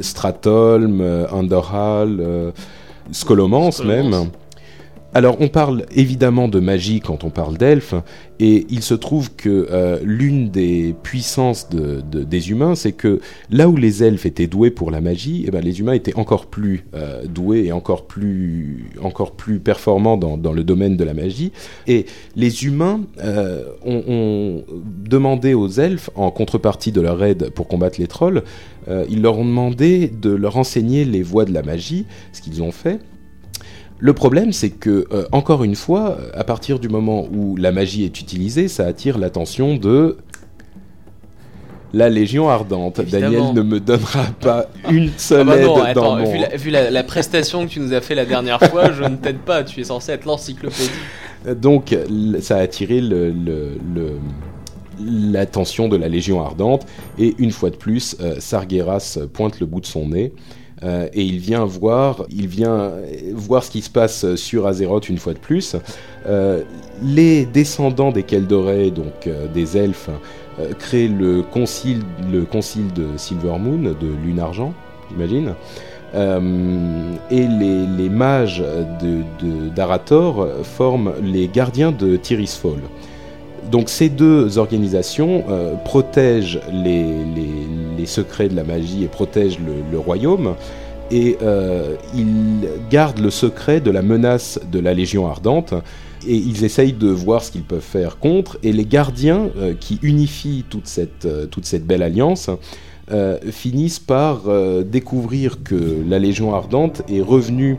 [0.00, 2.50] Stratholm, euh, Underhall, euh,
[3.12, 3.82] Scolomance.
[3.84, 4.30] même.
[5.14, 7.94] Alors on parle évidemment de magie quand on parle d'elfes,
[8.38, 13.20] et il se trouve que euh, l'une des puissances de- de- des humains, c'est que
[13.50, 16.46] là où les elfes étaient doués pour la magie, eh ben, les humains étaient encore
[16.46, 21.50] plus euh, doués et encore plus, encore plus performants dans, le domaine de la magie.
[21.86, 22.04] Et
[22.34, 24.64] les humains euh, ont,
[25.08, 28.42] demandé aux elfes, en contrepartie de leur aide pour combattre les trolls,
[29.08, 32.70] ils leur ont demandé de leur enseigner les voies de la magie, ce qu'ils ont
[32.70, 33.00] fait.
[33.98, 38.04] Le problème, c'est que, euh, encore une fois, à partir du moment où la magie
[38.04, 40.18] est utilisée, ça attire l'attention de
[41.94, 42.98] la Légion Ardente.
[42.98, 43.30] Évidemment.
[43.30, 46.30] Daniel ne me donnera pas une Ah seule bah aide non, dans attends, mon...
[46.30, 49.02] vu, la, vu la- la prestation que tu nous as fait la dernière fois, je
[49.04, 50.90] ne t'aide pas, tu es censé être l'encyclopédie.
[51.56, 51.96] Donc,
[52.40, 54.18] ça a attiré le- le- le-
[55.00, 56.86] l'attention de la Légion Ardente,
[57.18, 60.32] et une fois de plus, euh, Sargeras pointe le bout de son nez.
[60.82, 65.08] Euh, et il vient voir, il vient euh, voir ce qui se passe sur Azeroth
[65.08, 65.76] une fois de plus.
[66.26, 66.62] Euh,
[67.02, 70.10] les descendants des Keldoray, donc des elfes,
[70.78, 72.02] créent le concile,
[72.32, 74.72] le concile de Silvermoon, de Lune Argent,
[75.10, 75.54] j'imagine.
[76.14, 78.64] Et les, mages
[79.02, 82.78] de, de- d'Arator forment les gardiens de Tirisfal.
[83.70, 85.44] Donc ces deux organisations
[85.84, 87.04] protègent les-
[87.96, 89.58] les secrets de la magie et protègent
[89.90, 90.54] le, royaume.
[91.10, 95.74] Et euh, ils gardent le secret de la menace de la Légion Ardente.
[96.26, 98.58] et ils essayent de voir ce qu'ils peuvent faire contre.
[98.62, 101.46] Et les gardiens euh, qui unifient toute cette, euh,
[101.84, 102.50] belle alliance
[103.52, 104.46] finissent par
[104.84, 107.78] découvrir que la Légion Ardente est revenue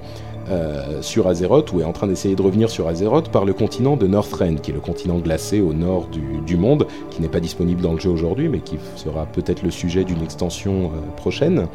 [0.50, 3.98] euh, sur Azeroth, ou est en train d'essayer de revenir sur Azeroth par le continent
[3.98, 6.08] de Northrend, qui est le continent glacé au nord
[6.46, 9.72] du, monde, qui n'est pas disponible dans le jeu aujourd'hui, mais qui sera peut-être le
[9.72, 11.68] sujet d'une extension euh, prochaine.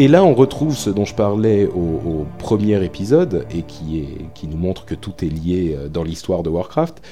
[0.00, 4.56] Et là, on retrouve ce dont je parlais au, premier épisode, et qui, qui nous
[4.56, 7.02] montre que tout est lié euh, dans l'histoire de Warcraft,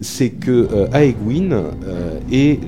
[0.00, 2.60] c'est que euh, Aegwynn euh, est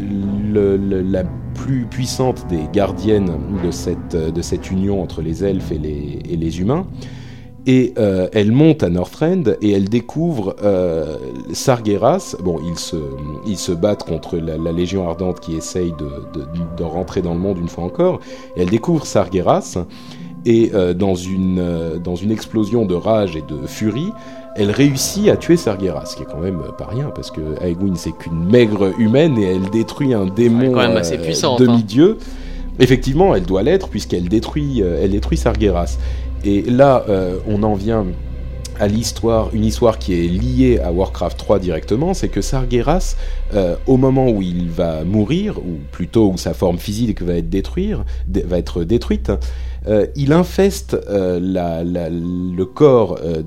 [0.52, 1.22] la
[1.54, 3.30] plus puissante des gardiennes
[3.64, 6.86] de cette, de cette union entre les elfes et les, et les humains.
[7.70, 11.18] Et euh, elle monte à Northrend et elle découvre euh,
[11.52, 12.34] Sargeras.
[12.42, 12.96] Bon, ils se,
[13.46, 16.46] ils se battent contre la, la Légion Ardente qui essaye de, de,
[16.78, 18.20] de rentrer dans le monde une fois encore.
[18.56, 19.84] Et elle découvre Sargeras.
[20.46, 24.12] Et euh, dans, une, dans une explosion de rage et de furie,
[24.56, 27.96] elle réussit à tuer Sargeras, ce qui est quand même pas rien, parce que Aegwynn
[27.96, 30.94] c'est qu'une maigre humaine et elle détruit un démon hein.
[31.58, 32.16] demi-dieu.
[32.78, 35.98] Effectivement, elle doit l'être puisqu'elle détruit, elle détruit Sargeras.
[36.44, 38.06] Et là, euh, on en vient
[38.80, 43.16] à l'histoire, une histoire qui est liée à Warcraft 3 directement, c'est que Sargeras,
[43.54, 48.84] euh, au moment où il va mourir, ou plutôt où sa forme physique va être,
[48.84, 49.32] détruite,
[49.86, 53.42] euh, il infeste le corps euh,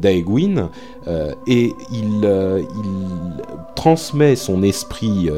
[1.48, 2.30] et il,
[3.76, 5.30] transmet son esprit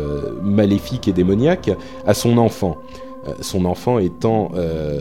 [0.41, 1.71] maléfique et démoniaque
[2.05, 2.75] à son enfant.
[3.39, 4.51] Son enfant étant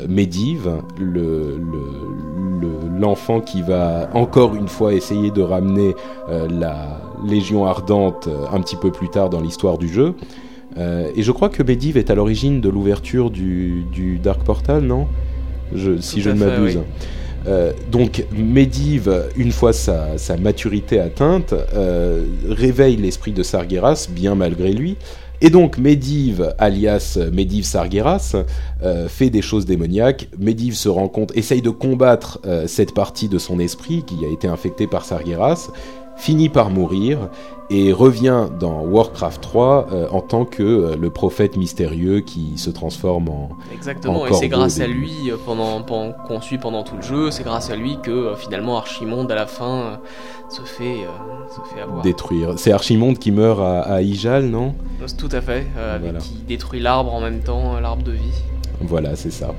[0.09, 1.59] Medivh, le-
[3.03, 5.94] l'enfant qui va encore une fois essayer de ramener
[6.28, 10.14] euh, la Légion Ardente euh, un petit peu plus tard dans l'histoire du jeu.
[10.78, 14.82] Euh, et je crois que Medivh est à l'origine de l'ouverture du, du Dark Portal,
[14.82, 15.07] non?
[15.74, 16.76] Je, Si Tout je ne m'abuse.
[16.76, 16.82] oui.
[17.48, 24.34] Euh, donc Medivh, une fois sa, sa maturité atteinte, euh, réveille l'esprit de Sargeras, bien
[24.34, 24.96] malgré lui.
[25.45, 28.36] Et donc Medivh, alias Medivh Sargeras,
[28.84, 30.28] euh, fait des choses démoniaques.
[30.38, 34.32] Medivh se rend compte, essaye de combattre euh, cette partie de son esprit qui a
[34.32, 35.72] été infectée par Sargeras,
[36.23, 37.29] finit par mourir
[37.68, 42.70] et revient dans Warcraft 3 euh, en tant que euh, le prophète mystérieux qui se
[42.70, 46.95] transforme en, Exactement, et c'est grâce à lui, euh, pendant, pendant qu'on suit pendant tout
[46.95, 49.99] le jeu, c'est grâce à lui que finalement Archimonde à la fin
[50.49, 50.99] se, fait,
[51.49, 52.03] se fait avoir.
[52.03, 52.57] détruire.
[52.57, 54.75] C'est Archimonde qui meurt à, à Ijal, non?
[55.18, 56.18] Tout à fait, avec Voilà.
[56.20, 58.43] qui détruit l'arbre en même temps, l'arbre de vie.
[58.83, 59.55] Voilà, c'est ça.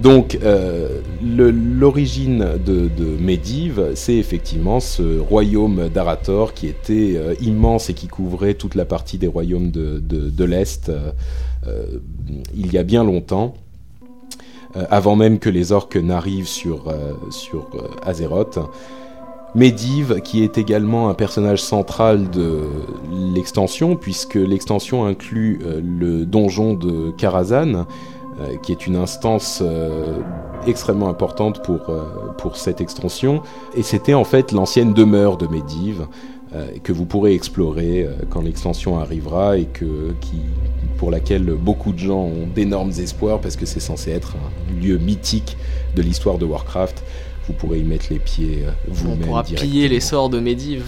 [0.00, 7.90] Donc, euh, l'origine de, de Medivh, c'est effectivement ce royaume d'Arator qui était euh, immense
[7.90, 11.84] et qui couvrait toute la partie des royaumes de, l'Est euh,
[12.54, 13.54] il y a bien longtemps,
[14.90, 16.92] avant même que les orques n'arrivent sur,
[17.30, 17.68] sur
[18.04, 18.58] Azeroth.
[19.54, 22.62] Medivh, qui est également un personnage central de
[23.34, 27.86] l'extension, puisque l'extension inclut le donjon de Karazhan,
[28.40, 30.18] euh, qui est une instance euh,
[30.66, 32.04] extrêmement importante pour, euh,
[32.38, 33.42] pour cette extension.
[33.74, 36.02] Et c'était en fait l'ancienne demeure de Medivh,
[36.82, 40.36] que vous pourrez explorer quand l'extension arrivera et que, qui,
[40.98, 44.98] pour laquelle beaucoup de gens ont d'énormes espoirs parce que c'est censé être un lieu
[44.98, 45.56] mythique
[45.96, 47.02] de l'histoire de Warcraft.
[47.46, 49.18] Vous pourrez y mettre les pieds euh, On vous-même.
[49.20, 50.84] pourra piller les sorts de Medivh.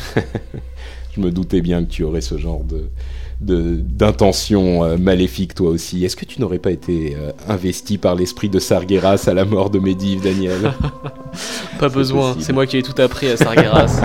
[1.17, 2.89] Je me doutais bien que tu aurais ce genre de
[3.45, 6.05] de- d'intention euh, maléfique toi aussi.
[6.05, 9.71] Est-ce que tu n'aurais pas été euh, investi par l'esprit de Sargeras à la mort
[9.71, 10.73] de Medivh, Daniel?
[11.79, 14.01] Pas besoin, c'est moi qui ai tout appris à Sargeras.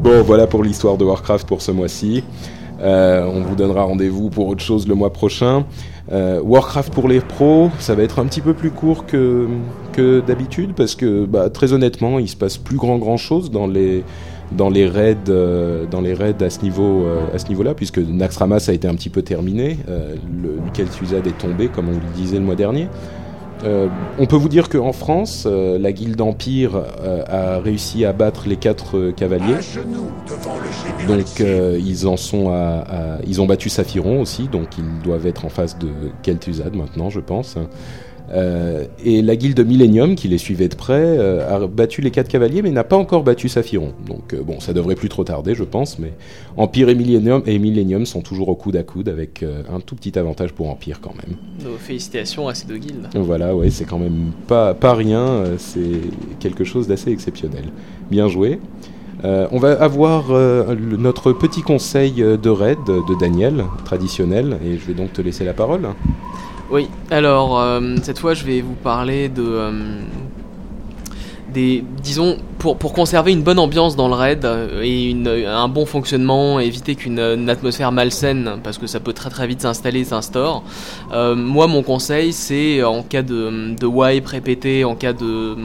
[0.00, 2.22] Bon, voilà pour l'histoire de Warcraft pour ce mois-ci.
[2.80, 5.64] Euh, on vous donnera rendez-vous pour autre chose le mois prochain.
[6.12, 9.48] Euh, Warcraft pour les pros, ça va être un petit peu plus court que,
[10.26, 14.04] d'habitude parce que, bah, très honnêtement, il se passe plus grand grand chose dans les
[14.88, 18.86] raids euh, dans les raids à ce niveau à ce niveau-là puisque Naxxramas a été
[18.86, 22.88] un petit peu terminé, le est tombé comme on le disait le mois dernier.
[23.64, 23.88] Euh,
[24.18, 28.44] on peut vous dire qu'en France, euh, la guilde Empire euh, a réussi à battre
[28.46, 29.54] les quatre cavaliers.
[31.08, 35.26] Donc euh, ils en sont à, à- ils ont battu Saphiron aussi, donc ils doivent
[35.26, 35.88] être en face de
[36.22, 37.56] Kel'Thuzad maintenant, je pense.
[38.32, 42.28] Euh, et la guilde Millennium, qui les suivait de près, euh, a battu les quatre
[42.28, 43.92] cavaliers, mais n'a pas encore battu Saphiron.
[44.06, 45.98] Donc euh, bon, ça devrait plus trop tarder, je pense.
[45.98, 46.12] Mais
[46.56, 50.18] Empire et Millennium, et Millennium sont toujours au coude à coude, avec un tout petit
[50.18, 51.36] avantage pour Empire quand même.
[51.64, 53.08] Nos félicitations à ces deux guildes.
[53.14, 56.00] Voilà, ouais, c'est quand même pas, pas rien, c'est
[56.40, 57.64] quelque chose d'assez exceptionnel.
[58.10, 58.58] Bien joué.
[59.24, 64.76] Euh, on va avoir euh, le- notre petit conseil de raid de Daniel, traditionnel, et
[64.76, 65.88] je vais donc te laisser la parole.
[66.70, 69.42] Oui, alors euh, cette fois je vais vous parler de...
[69.42, 69.70] euh,
[71.54, 75.68] des, disons, pour, pour conserver une bonne ambiance dans le raid euh, et une, un
[75.68, 80.00] bon fonctionnement, éviter qu'une une atmosphère malsaine, parce que ça peut très très vite s'installer
[80.00, 80.04] et
[81.12, 85.56] euh, moi mon conseil c'est en cas de, de wipe répété, en cas de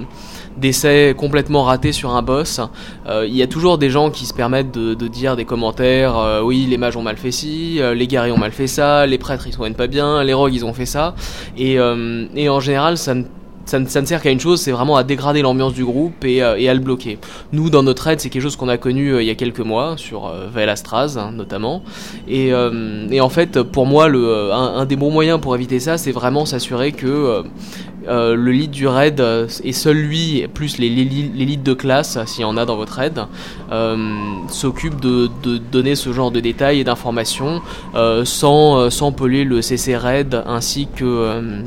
[0.62, 2.62] d'essai complètement raté sur un boss,
[3.08, 6.42] euh, il y a toujours des gens qui se permettent de, dire des commentaires, euh,
[6.42, 9.18] oui les mages ont mal fait ci, euh, les guerriers ont mal fait ça, les
[9.18, 11.16] prêtres ils soignent pas bien, les rogues ils ont fait ça,
[11.58, 15.86] et, en général ça ne sert qu'à une chose, c'est vraiment à dégrader l'ambiance du
[15.86, 17.20] groupe et, à le bloquer.
[17.54, 19.96] Nous, dans notre aide, c'est quelque chose qu'on a connu il y a quelques mois,
[19.98, 21.84] sur euh, Velastraz hein, notamment.
[22.28, 26.92] Et, en fait, pour moi, un des bons moyens pour éviter ça, c'est vraiment s'assurer
[26.92, 27.44] que
[28.08, 32.18] euh, euh, le lead du raid euh, et seul lui, plus les, leads de classe,
[32.26, 33.20] s'il y en a dans votre raid,
[33.72, 33.98] euh,
[34.50, 35.30] s'occupe de,
[35.72, 37.62] donner ce genre de détails et d'informations
[37.96, 41.06] euh, sans, euh, sans le CC raid ainsi que...
[41.06, 41.62] euh,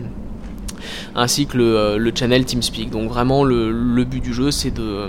[1.14, 2.90] ainsi que le, euh, le channel TeamSpeak.
[2.90, 5.08] Donc vraiment le, but du jeu c'est de euh,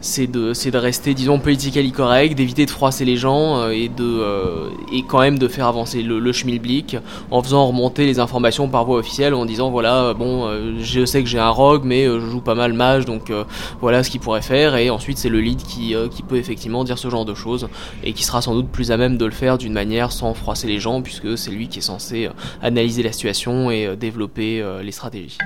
[0.00, 3.88] c'est de c'est de rester disons politically correct, d'éviter de froisser les gens euh, et
[3.88, 6.96] de euh, et quand même de faire avancer le, le schmilblick
[7.30, 11.22] en faisant remonter les informations par voie officielle en disant voilà bon euh, je sais
[11.22, 13.32] que j'ai un rogue mais je joue pas mal mage donc
[13.80, 16.98] voilà ce qu'il pourrait faire et ensuite c'est le lead qui qui peut effectivement dire
[16.98, 17.68] ce genre de choses
[18.04, 20.68] et qui sera sans doute plus à même de le faire d'une manière sans froisser
[20.68, 22.28] les gens puisque c'est lui qui est censé
[22.62, 25.38] analyser la situation et développer les stratégies.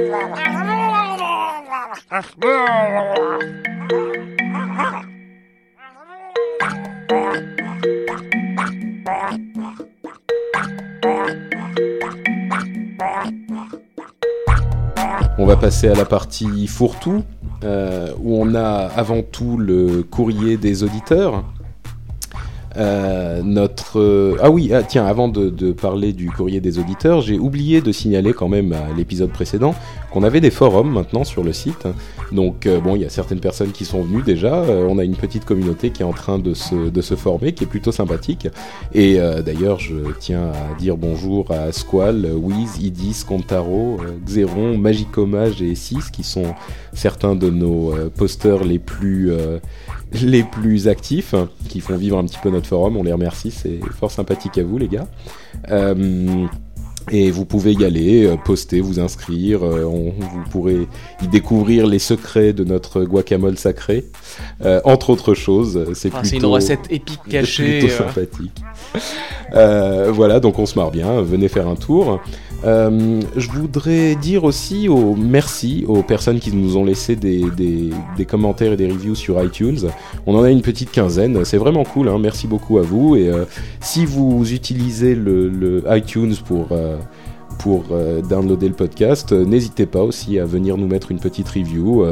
[0.00, 0.04] On
[15.46, 17.24] va passer à la partie fourre-tout,
[17.64, 21.42] euh, où on a avant tout le courrier des auditeurs.
[22.78, 27.36] Euh, notre euh, ah oui ah, tiens avant de, parler du courrier des auditeurs j'ai
[27.36, 29.74] oublié de signaler quand même à l'épisode précédent
[30.12, 31.86] qu'on avait des forums maintenant sur le site.
[32.32, 34.54] Donc euh, bon il y a certaines personnes qui sont venues déjà.
[34.54, 37.52] Euh, on a une petite communauté qui est en train de se, de se former
[37.52, 38.48] qui est plutôt sympathique.
[38.94, 45.74] Et d'ailleurs je tiens à dire bonjour à Squall, Wiz, Idis, Contaro, Xeron, Magicomage et
[45.74, 46.54] 6 qui sont
[46.92, 49.32] certains de nos posters les plus
[50.12, 51.34] les plus actifs,
[51.68, 52.96] qui font vivre un petit peu notre forum.
[52.96, 55.06] On les remercie, c'est fort sympathique à vous les gars.
[55.70, 56.46] Euh,
[57.10, 59.62] et vous pouvez y aller, euh, poster, vous inscrire.
[59.64, 60.86] euh, on- vous pourrez
[61.22, 64.04] y découvrir les secrets de notre guacamole sacré,
[64.64, 65.84] euh, entre autres choses.
[65.94, 67.78] C'est c'est une recette épique cachée.
[67.80, 68.62] plutôt sympathique.
[69.54, 71.22] Euh, voilà, donc on se marre bien.
[71.22, 72.20] Venez faire un tour.
[72.64, 77.90] Euh, je voudrais dire aussi au merci aux personnes qui nous ont laissé des, des,
[78.16, 79.78] des commentaires et des reviews sur iTunes.
[80.26, 81.44] On en a une petite quinzaine.
[81.44, 82.08] C'est vraiment cool.
[82.08, 82.18] Hein.
[82.20, 83.14] Merci beaucoup à vous.
[83.14, 83.30] Et
[83.80, 86.96] si vous utilisez le, le iTunes pour euh,
[87.58, 91.48] pour euh, downloader le podcast, euh, n'hésitez pas aussi à venir nous mettre une petite
[91.48, 92.06] review.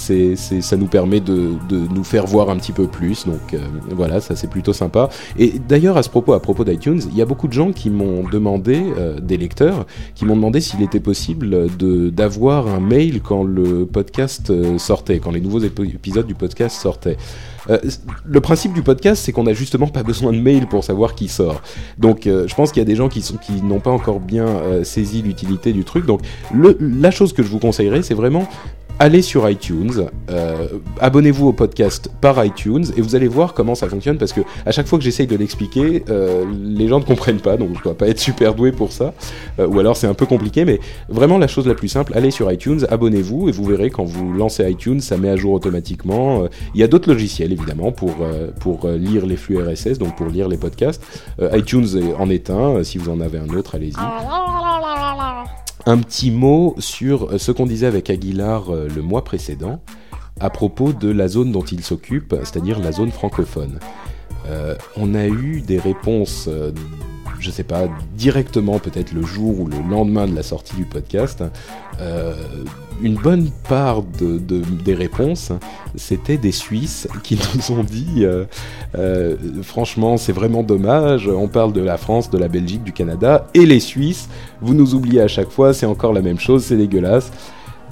[0.00, 3.26] C'est, ça nous permet de, nous faire voir un petit peu plus.
[3.26, 3.58] Donc euh,
[3.90, 5.08] voilà, ça c'est plutôt sympa.
[5.38, 7.90] Et d'ailleurs, à ce propos, à propos d'iTunes, il y a beaucoup de gens qui
[7.90, 13.20] m'ont demandé, euh, des lecteurs, qui m'ont demandé s'il était possible de, d'avoir un mail
[13.20, 17.16] quand le podcast euh, sortait, quand les nouveaux épi- épisodes du podcast sortaient.
[18.24, 21.28] Le principe du podcast, c'est qu'on n'a justement pas besoin de mail pour savoir qui
[21.28, 21.62] sort.
[21.98, 24.46] Donc, je pense qu'il y a des gens qui, sont, qui n'ont pas encore bien
[24.82, 26.04] saisi l'utilité du truc.
[26.04, 26.22] Donc,
[26.80, 28.48] la chose que je vous conseillerais, c'est vraiment
[29.00, 30.68] allez sur iTunes, euh,
[31.00, 34.72] abonnez-vous au podcast par iTunes et vous allez voir comment ça fonctionne parce que à
[34.72, 37.96] chaque fois que j'essaye de l'expliquer, euh, les gens ne comprennent pas, donc je dois
[37.96, 39.14] pas être super doué pour ça,
[39.58, 42.30] Euh, ou alors c'est un peu compliqué, mais vraiment la chose la plus simple, allez
[42.30, 46.44] sur iTunes, abonnez-vous et vous verrez quand vous lancez iTunes, ça met à jour automatiquement.
[46.74, 48.14] Il y a d'autres logiciels évidemment pour
[48.60, 51.02] pour lire les flux RSS, donc pour lire les podcasts.
[51.40, 51.88] ITunes
[52.18, 53.96] en est un, si vous en avez un autre, allez-y.
[55.86, 59.82] Un petit mot sur euh, ce qu'on disait avec Aguilar euh, le mois précédent
[60.38, 63.78] à propos de la zone dont il s'occupe, c'est-à-dire la zone francophone.
[64.46, 66.48] Euh, on a eu des réponses,
[67.40, 71.42] je sais pas, directement peut-être le jour ou le lendemain de la sortie du podcast.
[72.00, 72.34] Euh,
[73.02, 75.52] une bonne part de, de- des réponses,
[75.96, 78.44] c'était des Suisses qui nous ont dit, euh,
[78.98, 81.26] euh, franchement, c'est vraiment dommage.
[81.28, 84.28] On parle de la France, de la Belgique, du Canada, et les Suisses,
[84.60, 85.72] vous nous oubliez à chaque fois.
[85.72, 87.30] C'est encore la même chose, c'est dégueulasse.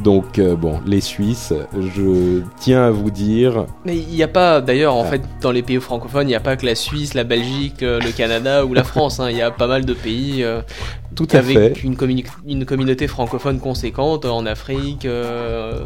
[0.03, 4.61] Donc euh, bon, les Suisses, je tiens à vous dire, Mais il n'y a pas,
[4.61, 5.07] d'ailleurs, en Ah.
[5.11, 7.99] fait, dans les pays francophones, il n'y a pas que la Suisse, la Belgique, euh,
[8.01, 9.19] le Canada ou la France.
[9.19, 9.29] hein.
[9.31, 10.45] Il y a pas mal de pays.
[10.45, 10.61] euh,
[11.15, 11.83] Tout à avec fait.
[11.83, 11.97] Une,
[12.47, 15.81] une, communauté francophone conséquente en Afrique, euh,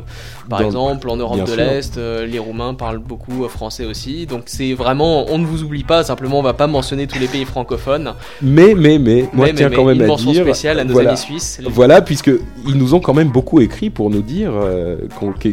[0.49, 4.27] par exemple, en Europe de l'Est, euh, les Roumains parlent beaucoup français aussi.
[4.27, 6.03] Donc c'est vraiment, on ne vous oublie pas.
[6.03, 8.14] Simplement, on va pas mentionner tous les pays francophones.
[8.43, 10.93] Mais mais mais, moi je tiens quand même une à mention dire, spéciale à nos
[10.93, 11.61] voilà, amis suisses.
[11.66, 12.31] Voilà, puisque
[12.66, 14.97] ils nous ont quand même beaucoup écrit pour nous dire euh,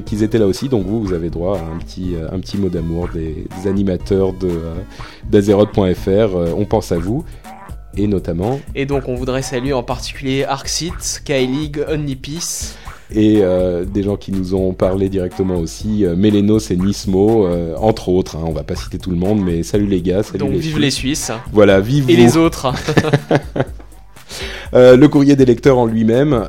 [0.05, 0.69] qu'ils étaient là aussi.
[0.69, 3.69] Donc vous, vous avez droit à un petit euh, un petit mot d'amour des, des
[3.69, 4.75] animateurs de euh,
[5.29, 5.77] d'Azeroth.fr.
[6.07, 7.23] Euh, on pense à vous
[8.03, 12.75] et notamment Et donc on voudrait saluer en particulier Arxit, K-League, Onlypeace.
[13.13, 17.75] et euh, des gens qui nous ont parlé directement aussi, euh, Mélénos et Nismo, euh,
[17.77, 18.35] entre autres.
[18.37, 20.57] hein, on va pas citer tout le monde, mais salut les gars, salut Donc les
[20.59, 20.81] vive Suisses.
[20.83, 22.21] les Suisses Voilà, vive et vous.
[22.21, 22.71] les autres.
[24.75, 26.39] Euh, le courrier des lecteurs en lui-même.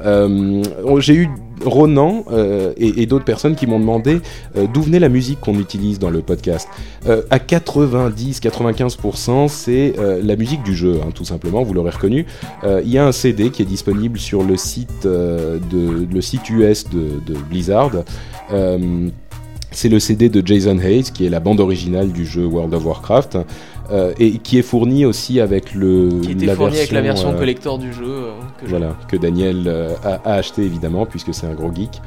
[0.98, 1.28] J'ai eu
[1.64, 4.20] Ronan euh, et, d'autres personnes qui m'ont demandé
[4.56, 6.68] euh, d'où venait la musique qu'on utilise dans le podcast.
[7.06, 11.62] Euh, à 90-95%, c'est la musique du jeu, hein, tout simplement.
[11.62, 12.26] Vous l'aurez reconnu.
[12.64, 15.06] Il y a un CD qui est disponible sur le site
[16.50, 17.92] US de, Blizzard.
[19.72, 22.84] C'est le CD de Jason Hayes, qui est la bande originale du jeu World of
[22.84, 23.38] Warcraft,
[23.92, 27.30] euh, et qui est fourni aussi avec le qui était la fourni avec la version
[27.32, 28.04] euh, collector du jeu.
[28.06, 28.30] euh,
[28.60, 29.68] que je- voilà, que Daniel
[30.04, 32.00] a, a acheté évidemment, puisque c'est un gros geek.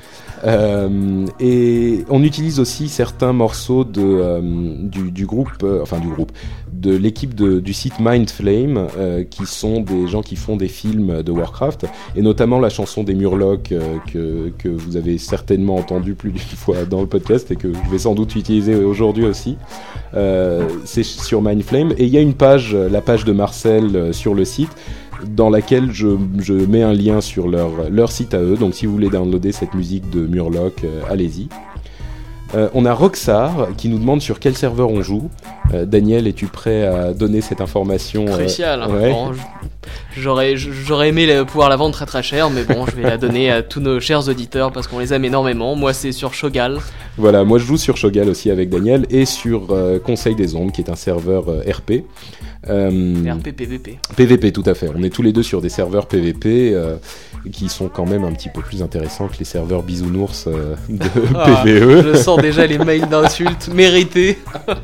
[0.46, 6.10] Euh, et on utilise aussi certains morceaux de, euh, du, du groupe, euh, enfin du
[6.10, 6.32] groupe,
[6.72, 8.88] de l'équipe du site Mindflame,
[9.30, 11.86] qui sont des gens qui font des films de Warcraft,
[12.16, 13.74] et notamment la chanson des Murlocs
[14.12, 17.90] que, que vous avez certainement entendu plus d'une fois dans le podcast et que je
[17.90, 19.58] vais sans doute utiliser aujourd'hui aussi.
[20.84, 24.44] C'est sur Mindflame, et il y a une page, la page de Marcel sur le
[24.44, 24.76] site,
[25.28, 26.08] dans laquelle je,
[26.40, 28.56] je mets un lien sur leur, leur site à eux.
[28.58, 31.48] Donc si vous voulez downloader cette musique de Murloc, euh, allez-y.
[32.56, 35.32] Euh, on a Roxar qui nous demande sur quel serveur on joue.
[35.74, 38.84] Euh, Daniel, es-tu prêt à donner cette information euh, Crucial.
[38.84, 38.90] hein.
[38.94, 39.10] ouais.
[39.12, 39.32] Bon,
[40.16, 43.18] J'aurais, j'aurais aimé la- pouvoir la vendre très très cher, mais bon, je vais la
[43.18, 45.76] donner à tous nos chers auditeurs parce qu'on les aime énormément.
[45.76, 46.78] Moi, c'est sur Shogal.
[47.18, 50.82] Voilà, moi je joue sur Shogal aussi avec Daniel et sur Conseil des Ondes qui
[50.82, 52.04] est un serveur RP.
[52.70, 54.00] Euh, PVP.
[54.16, 54.90] PVP tout à fait.
[54.96, 56.96] On est tous les deux sur des serveurs PVP euh,
[57.52, 61.06] qui sont quand même un petit peu plus intéressants que les serveurs bisounours euh, de
[61.36, 62.14] Ah, PVE.
[62.14, 64.38] Je sens déjà les mails d'insultes mérités.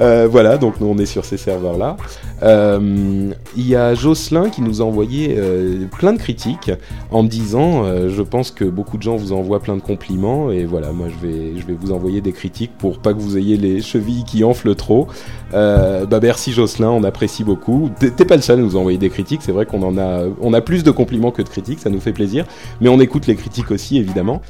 [0.00, 1.96] Euh, voilà, donc nous on est sur ces serveurs-là.
[2.42, 6.70] Euh, Il y a Jocelyn qui nous a envoyé euh, plein de critiques
[7.10, 10.64] en me disant, je pense que beaucoup de gens vous envoient plein de compliments et
[10.64, 13.56] voilà, moi je vais, je vais vous envoyer des critiques pour pas que vous ayez
[13.56, 15.08] les chevilles qui enflent trop.
[15.52, 17.90] Bah merci Jocelyn, on apprécie beaucoup.
[17.98, 20.52] T'es pas le seul à nous envoyer des critiques, c'est vrai qu'on en a, on
[20.54, 22.46] a plus de compliments que de critiques, ça nous fait plaisir,
[22.80, 24.42] mais on écoute les critiques aussi évidemment.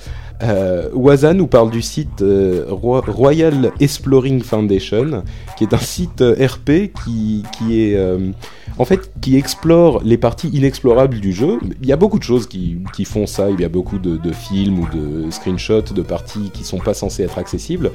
[0.42, 5.22] Euh, Waza nous parle du site euh, Ro- Royal Exploring Foundation,
[5.56, 8.30] qui est un site euh, RP qui, qui est euh,
[8.78, 11.58] en fait qui explore les parties inexplorables du jeu.
[11.80, 13.50] Il y a beaucoup de choses qui, font ça.
[13.50, 17.22] Il y a beaucoup de, films ou de screenshots de parties qui sont pas censées
[17.22, 17.90] être accessibles.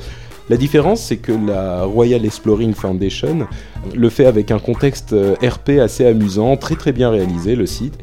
[0.50, 3.48] La différence, c'est que la Royal Exploring Foundation
[3.94, 7.96] le fait avec un contexte RP assez amusant, très très bien réalisé le site.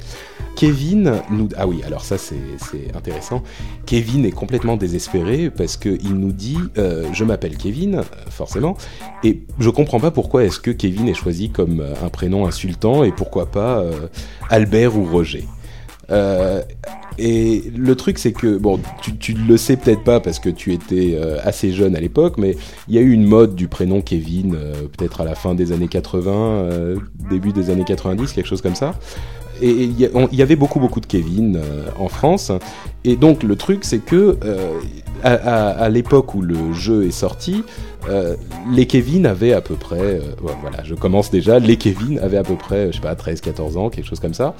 [0.57, 2.37] Kevin nous ah oui alors ça c'est
[2.95, 3.43] intéressant
[3.87, 8.77] Kevin est complètement désespéré parce que il nous dit euh, je m'appelle Kevin forcément
[9.23, 13.05] et je comprends pas pourquoi est-ce que Kevin est choisi comme euh, un prénom insultant
[13.05, 14.09] et pourquoi pas euh,
[14.51, 15.45] Albert ou Roger
[17.17, 20.73] et le truc, c'est que, bon, tu, tu le sais peut-être pas parce que tu
[20.73, 22.57] étais assez jeune à l'époque, mais
[22.89, 24.57] il y a eu une mode du prénom Kevin,
[24.97, 26.97] peut-être à la fin des années 80, euh,
[27.31, 28.95] début des années 90, quelque chose comme ça.
[29.61, 29.99] Et il
[30.33, 32.51] y, avait beaucoup, beaucoup de Kevin euh, en France.
[33.05, 34.79] Et donc, le truc, c'est que, euh,
[35.23, 37.63] à, l'époque où le jeu est sorti,
[38.09, 38.35] euh,
[38.73, 42.57] les Kevin avaient à peu près, voilà, je commence déjà, les Kevin avaient à peu
[42.57, 44.55] près, je sais pas, 13, 14 ans, quelque chose comme ça.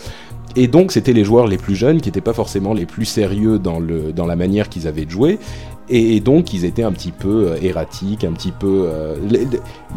[0.57, 3.59] Et donc, c'était les joueurs les plus jeunes qui n'étaient pas forcément les plus sérieux
[3.59, 5.39] dans, le, dans la manière qu'ils avaient de jouer.
[5.91, 8.89] Et, donc, ils étaient un petit peu erratiques, un petit peu.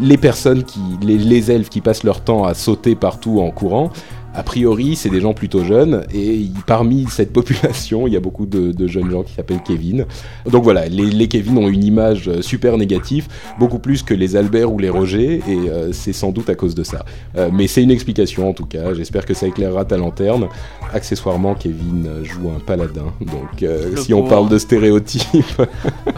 [0.01, 0.81] les, personnes qui.
[1.01, 3.91] Les elfes qui passent leur temps à sauter partout en courant.
[4.37, 8.45] A priori, c'est des gens plutôt jeunes, et parmi cette population, il y a beaucoup
[8.45, 10.05] de, de jeunes gens qui s'appellent Kevin.
[10.45, 13.27] Donc voilà, les, les Kevin ont une image euh, super négative,
[13.57, 16.75] beaucoup plus que les Albert ou les Roger, et euh, c'est sans doute à cause
[16.75, 17.03] de ça.
[17.35, 20.49] Euh, mais c'est une explication en tout cas, j'espère que ça éclairera ta lanterne.
[20.93, 25.63] Accessoirement, Kevin joue un paladin, donc euh, si on parle de stéréotypes.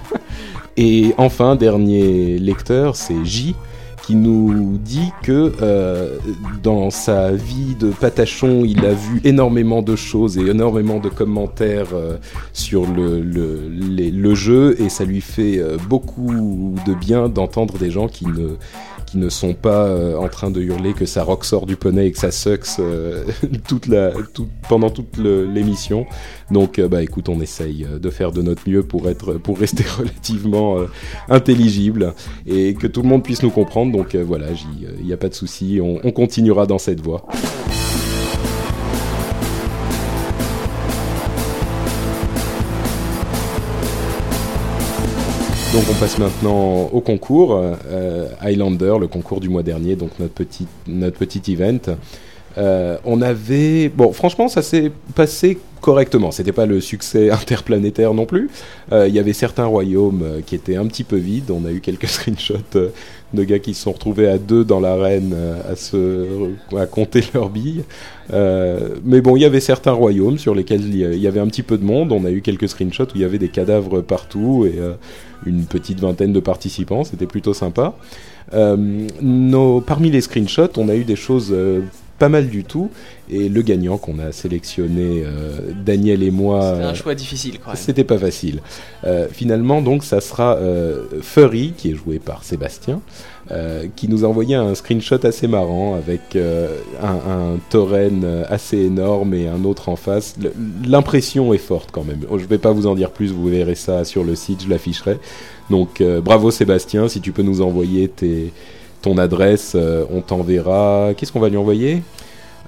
[0.77, 3.55] et enfin, dernier lecteur, c'est J
[4.09, 6.17] qui nous dit que euh,
[6.63, 11.93] dans sa vie de patachon, il a vu énormément de choses et énormément de commentaires
[11.93, 12.17] euh,
[12.51, 17.91] sur le, le, le jeu et ça lui fait euh, beaucoup de bien d'entendre des
[17.91, 18.55] gens qui ne
[19.09, 22.11] qui ne sont pas en train de hurler que sa rock sort du poney et
[22.11, 22.67] que ça sucks
[23.67, 24.11] toute la,
[24.67, 26.05] pendant toute l'émission.
[26.51, 30.77] Donc, bah écoute, on essaye de faire de notre mieux pour être, pour rester relativement
[31.29, 32.13] intelligible
[32.45, 33.91] et que tout le monde puisse nous comprendre.
[33.91, 34.47] Donc voilà,
[34.99, 37.25] il n'y a pas de souci, on continuera dans cette voie.
[45.79, 50.33] Donc on passe maintenant au concours euh, Highlander, le concours du mois dernier, donc notre
[50.33, 51.95] petit notre petit event.
[52.57, 56.31] Euh, on avait bon, franchement, ça s'est passé correctement.
[56.31, 58.49] C'était pas le succès interplanétaire non plus.
[58.91, 61.51] Euh, il y avait certains royaumes euh, qui étaient un petit peu vides.
[61.51, 62.55] On a eu quelques screenshots
[63.33, 65.35] de gars qui se sont retrouvés à deux dans l'arène
[65.69, 66.25] à se
[66.75, 67.83] à compter leurs billes.
[68.31, 71.77] mais bon, il y avait certains royaumes sur lesquels il y avait un petit peu
[71.77, 72.11] de monde.
[72.11, 74.79] On a eu quelques screenshots où il y avait des cadavres partout et
[75.45, 77.03] une petite vingtaine de participants.
[77.03, 77.93] C'était plutôt sympa.
[78.51, 81.53] Parmi les screenshots, on a eu des choses
[82.19, 82.91] pas mal du tout.
[83.31, 86.73] Et le gagnant qu'on a sélectionné, euh, Daniel et moi.
[86.73, 87.75] C'était un choix difficile quand.
[87.75, 88.59] C'était pas facile.
[89.03, 93.01] Euh, finalement, donc, ça sera euh, Furry, qui est joué par Sébastien,
[93.95, 99.47] qui nous a envoyé un screenshot assez marrant avec un, un tauren assez énorme et
[99.47, 100.35] un autre en face.
[100.85, 102.19] L'impression est forte quand même.
[102.31, 105.17] Je vais pas vous en dire plus, vous verrez ça sur le site, je l'afficherai.
[105.71, 108.51] Donc, bravo Sébastien, si tu peux nous envoyer tes
[109.01, 111.11] ton adresse, euh, on t'enverra.
[111.15, 112.01] Qu'est-ce qu'on va lui envoyer?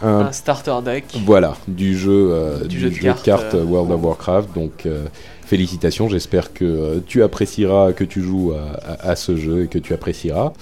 [0.02, 1.06] Un, starter deck.
[1.26, 4.50] Voilà, du jeu, euh, du, jeu, de, cartes, euh, World of Warcraft.
[4.56, 4.88] Donc
[5.46, 8.54] félicitations, j'espère que tu apprécieras, que tu joues
[9.00, 10.54] à, ce jeu et que tu apprécieras.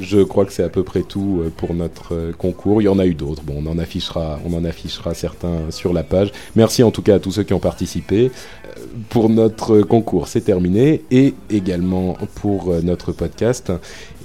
[0.00, 2.80] Je crois que c'est à peu près tout euh, pour notre euh, concours.
[2.80, 3.42] Il y en a eu d'autres.
[3.42, 6.30] Bon, on en affichera, on en affichera certains sur la page.
[6.54, 8.30] Merci en tout cas à tous ceux qui ont participé.
[8.30, 13.72] Euh, pour notre concours, c'est terminé et également pour notre podcast.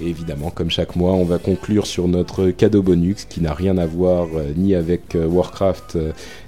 [0.00, 3.86] évidemment, comme chaque mois, on va conclure sur notre cadeau bonus qui n'a rien à
[3.86, 5.98] voir ni avec Warcraft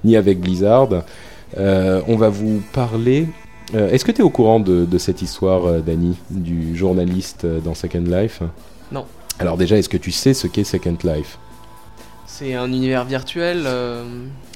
[0.05, 1.05] ni avec Blizzard.
[1.57, 3.27] on va vous parler
[3.75, 8.43] Est-ce que tu es au courant de, cette histoire, Dani, du journaliste dans Second Life?
[9.39, 11.39] Alors déjà, est-ce que tu sais ce qu'est Second Life
[12.27, 14.03] C'est un univers virtuel euh,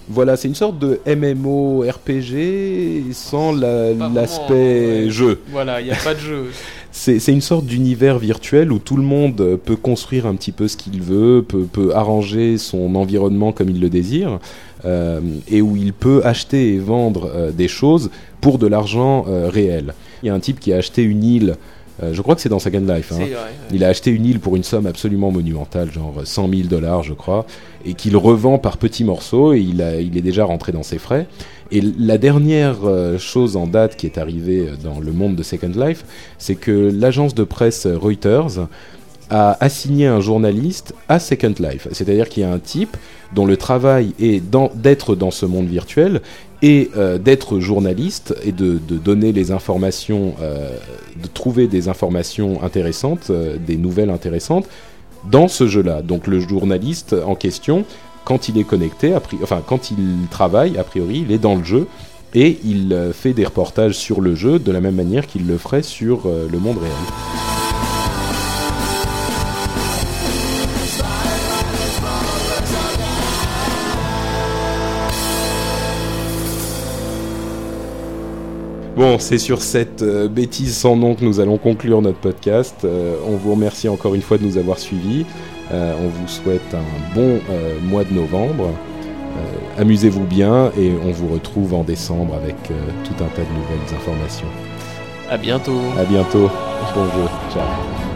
[0.09, 5.43] Voilà, c'est une sorte de MMO RPG sans l'aspect jeu.
[5.51, 6.47] Voilà, il n'y a pas de jeu.
[6.93, 10.79] c'est une sorte d'univers virtuel où tout le monde peut construire un petit peu ce
[10.79, 14.39] qu'il veut, peut, peut, arranger son environnement comme il le désire,
[14.87, 18.11] euh, et où il peut acheter et vendre euh, des choses
[18.41, 19.93] pour de l'argent réel.
[20.23, 21.57] Il y a un type qui a acheté une île
[22.03, 23.13] euh, je crois que c'est dans Second Life.
[23.13, 23.25] Hein.
[23.73, 27.15] Il a acheté une île pour une somme absolument monumentale, genre 100 000 dollars, je
[27.15, 27.47] crois,
[27.85, 30.99] et qu'il revend par petits morceaux, et il, a, il est déjà rentré dans ses
[30.99, 31.27] frais.
[31.73, 35.73] Et la dernière euh, chose en date qui est arrivée dans le monde de Second
[35.75, 36.05] Life,
[36.39, 38.67] c'est que l'agence de presse Reuters
[39.31, 41.87] a assigné un journaliste à Second Life.
[41.93, 42.97] C'est-à-dire qu'il y a un type
[43.33, 44.43] dont le travail est
[44.75, 46.21] d'être dans ce monde virtuel
[46.63, 50.77] et euh, d'être journaliste et de, donner les informations, euh,
[51.21, 54.67] de trouver des informations intéressantes, euh, des nouvelles intéressantes
[55.31, 56.03] dans ce jeu-là.
[56.03, 57.85] Donc le journaliste en question,
[58.25, 61.87] quand il est connecté, enfin quand il travaille, a priori, il est dans le jeu
[62.35, 65.83] et il fait des reportages sur le jeu de la même manière qu'il le ferait
[65.83, 67.60] sur le monde réel.
[78.97, 82.77] Bon, c'est sur cette euh, bêtise sans nom que nous allons conclure notre podcast.
[82.85, 85.25] Euh, on vous remercie encore une fois de nous avoir suivis.
[85.73, 87.41] Euh, on vous souhaite un bon
[87.83, 88.71] mois de novembre.
[89.79, 94.49] Amusez-vous bien et on vous retrouve en décembre avec tout un tas de nouvelles informations.
[95.31, 95.81] À bientôt.
[95.97, 96.51] À bientôt.
[96.95, 97.29] Bon jeu.
[97.55, 98.10] Ciao.